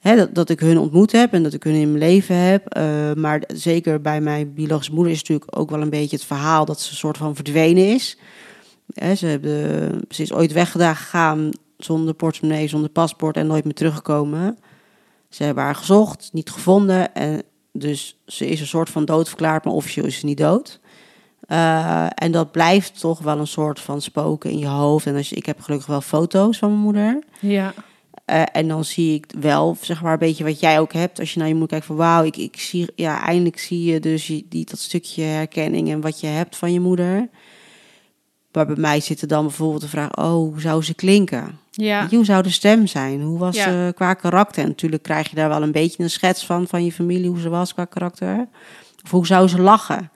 [0.00, 2.66] dat, dat ik hun ontmoet heb en dat ik hun in mijn leven heb.
[2.66, 6.64] Eh, maar zeker bij mijn biologische moeder is natuurlijk ook wel een beetje het verhaal
[6.64, 8.18] dat ze een soort van verdwenen is.
[9.16, 14.58] Ze, hebben, ze is ooit weggegaan zonder portemonnee, zonder paspoort en nooit meer teruggekomen.
[15.28, 17.14] Ze hebben haar gezocht, niet gevonden.
[17.14, 17.42] En
[17.72, 20.80] dus ze is een soort van doodverklaard, maar officieel is ze niet dood.
[21.40, 25.06] Eh, en dat blijft toch wel een soort van spoken in je hoofd.
[25.06, 27.22] En als je, ik heb gelukkig wel foto's van mijn moeder.
[27.40, 27.74] Ja,
[28.30, 31.18] Eh, en dan zie ik wel, zeg maar, een beetje wat jij ook hebt.
[31.20, 34.00] Als je naar je moeder kijkt van wauw, ik, ik zie, ja, eindelijk zie je
[34.00, 37.28] dus die, dat stukje herkenning en wat je hebt van je moeder.
[38.52, 41.58] Maar bij mij zit er dan bijvoorbeeld de vraag, oh, hoe zou ze klinken?
[41.70, 43.22] ja, Hoe zou de stem zijn?
[43.22, 43.62] Hoe was Ja.
[43.64, 44.62] ze qua karakter?
[44.62, 47.40] En natuurlijk krijg je daar wel een beetje een schets van, van je familie, hoe
[47.40, 48.48] ze was qua karakter.
[49.04, 50.10] Of hoe zou ze lachen?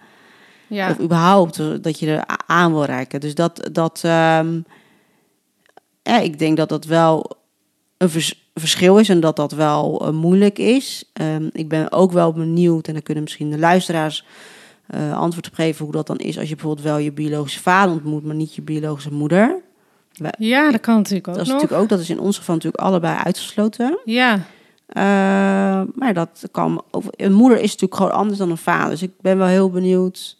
[0.66, 3.20] ja, Of überhaupt eh, dat je er aan wil reiken.
[3.20, 4.60] Dus dat, dat ehm,
[6.02, 7.42] ja, ik denk dat dat wel
[8.04, 11.10] een vers- verschil is en dat dat wel eh, moeilijk is.
[11.12, 14.24] Ehm, ik ben ook wel benieuwd, en dan kunnen misschien de luisteraars
[14.86, 17.94] eh, antwoord op geven hoe dat dan is als je bijvoorbeeld wel je biologische vader
[17.94, 19.60] ontmoet, maar niet je biologische moeder.
[20.38, 21.56] ja, dat kan natuurlijk ook Dat is nog.
[21.60, 23.98] natuurlijk ook, dat is in ons geval natuurlijk allebei uitgesloten.
[24.04, 24.40] Ja,
[24.86, 25.02] Eh,
[25.94, 26.82] maar dat kan.
[27.10, 28.90] Een moeder is natuurlijk gewoon anders dan een vader.
[28.90, 30.38] Dus ik ben wel heel benieuwd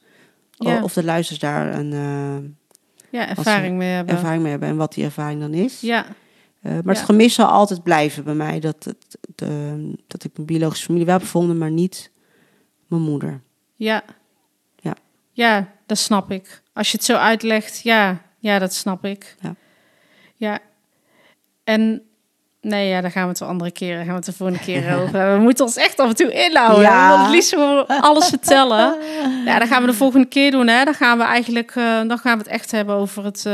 [0.51, 0.83] Ja.
[0.83, 1.41] of de luisteraars
[1.73, 2.57] daar een
[3.11, 4.15] ja ervaring mee hebben.
[4.15, 5.81] ervaring mee hebben en wat die ervaring dan is.
[5.81, 6.05] Ja,
[6.65, 6.91] Eh, maar Ja.
[6.93, 8.61] het gemis zal altijd blijven bij mij.
[8.61, 12.11] Dat, het, de, dat ik mijn biologische familie wel heb gevonden, maar niet
[12.87, 13.41] mijn moeder.
[13.77, 14.05] ja.
[14.81, 14.97] Ja.
[15.33, 16.63] Ja, dat snap ik.
[16.73, 19.37] Als je het zo uitlegt, ja, ja dat snap ik.
[19.41, 19.55] Ja.
[20.37, 20.59] Ja.
[21.65, 22.03] En
[22.65, 24.95] nee, ja, daar gaan we het de andere keren, gaan we het de volgende keer
[25.03, 25.33] over.
[25.35, 26.81] We moeten ons echt af en toe inhouden.
[26.83, 27.03] Ja.
[27.03, 28.95] We willen het liefst gewoon alles vertellen.
[29.45, 30.67] Ja, dat gaan we de volgende keer doen.
[30.67, 30.85] Hè.
[30.85, 33.53] Dan gaan we eigenlijk, eh, dan gaan we het echt hebben over het, eh,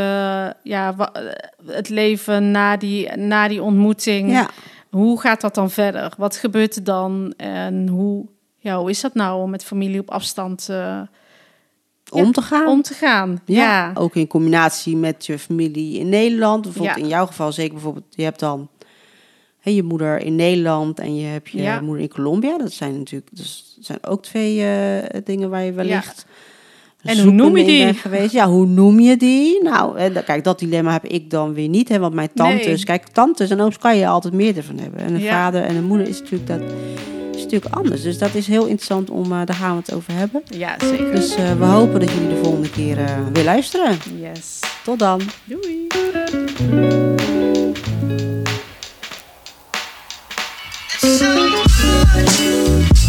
[0.63, 1.23] ja, eh,
[1.67, 4.31] het leven na die, na die ontmoeting.
[4.31, 4.49] Ja,
[4.91, 6.13] Hoe gaat dat dan verder?
[6.17, 7.35] Wat gebeurt er dan?
[7.37, 8.27] En hoe,
[8.59, 10.69] ja, hoe is dat nou om met familie op afstand
[12.11, 12.67] om te gaan.
[12.67, 13.41] om te gaan?
[13.45, 13.65] ja.
[13.65, 16.63] Ja, Ook in combinatie met je familie in Nederland.
[16.63, 18.69] Bijvoorbeeld in jouw geval zeker bijvoorbeeld, je hebt dan
[19.61, 21.81] hè, je moeder in Nederland en je hebt je Ja.
[21.81, 22.59] moeder in Colombia.
[22.59, 26.27] Dat zijn natuurlijk dus, zijn ook twee eh, dingen waar je wellicht
[27.03, 27.95] En hoe noem je die?
[27.95, 28.33] Geweest.
[28.33, 29.63] Ja, hoe noem je die?
[29.63, 31.89] Nou, en kijk, dat dilemma heb ik dan weer niet.
[31.89, 32.85] Hè, want mijn tantes, Nee.
[32.85, 35.01] kijk, tantes en ooms kan je altijd meer ervan hebben.
[35.01, 35.31] En een Ja.
[35.31, 36.61] vader en een moeder is natuurlijk dat
[37.35, 38.03] is natuurlijk anders.
[38.03, 40.43] Dus dat is heel interessant om, uh, daar gaan we het over hebben.
[40.45, 41.11] Ja, zeker.
[41.15, 43.97] Dus uh, we hopen dat jullie de volgende keer uh, weer luisteren.
[44.21, 44.59] Yes.
[44.85, 45.21] Tot dan.
[45.45, 45.87] Doei.
[51.01, 53.00] So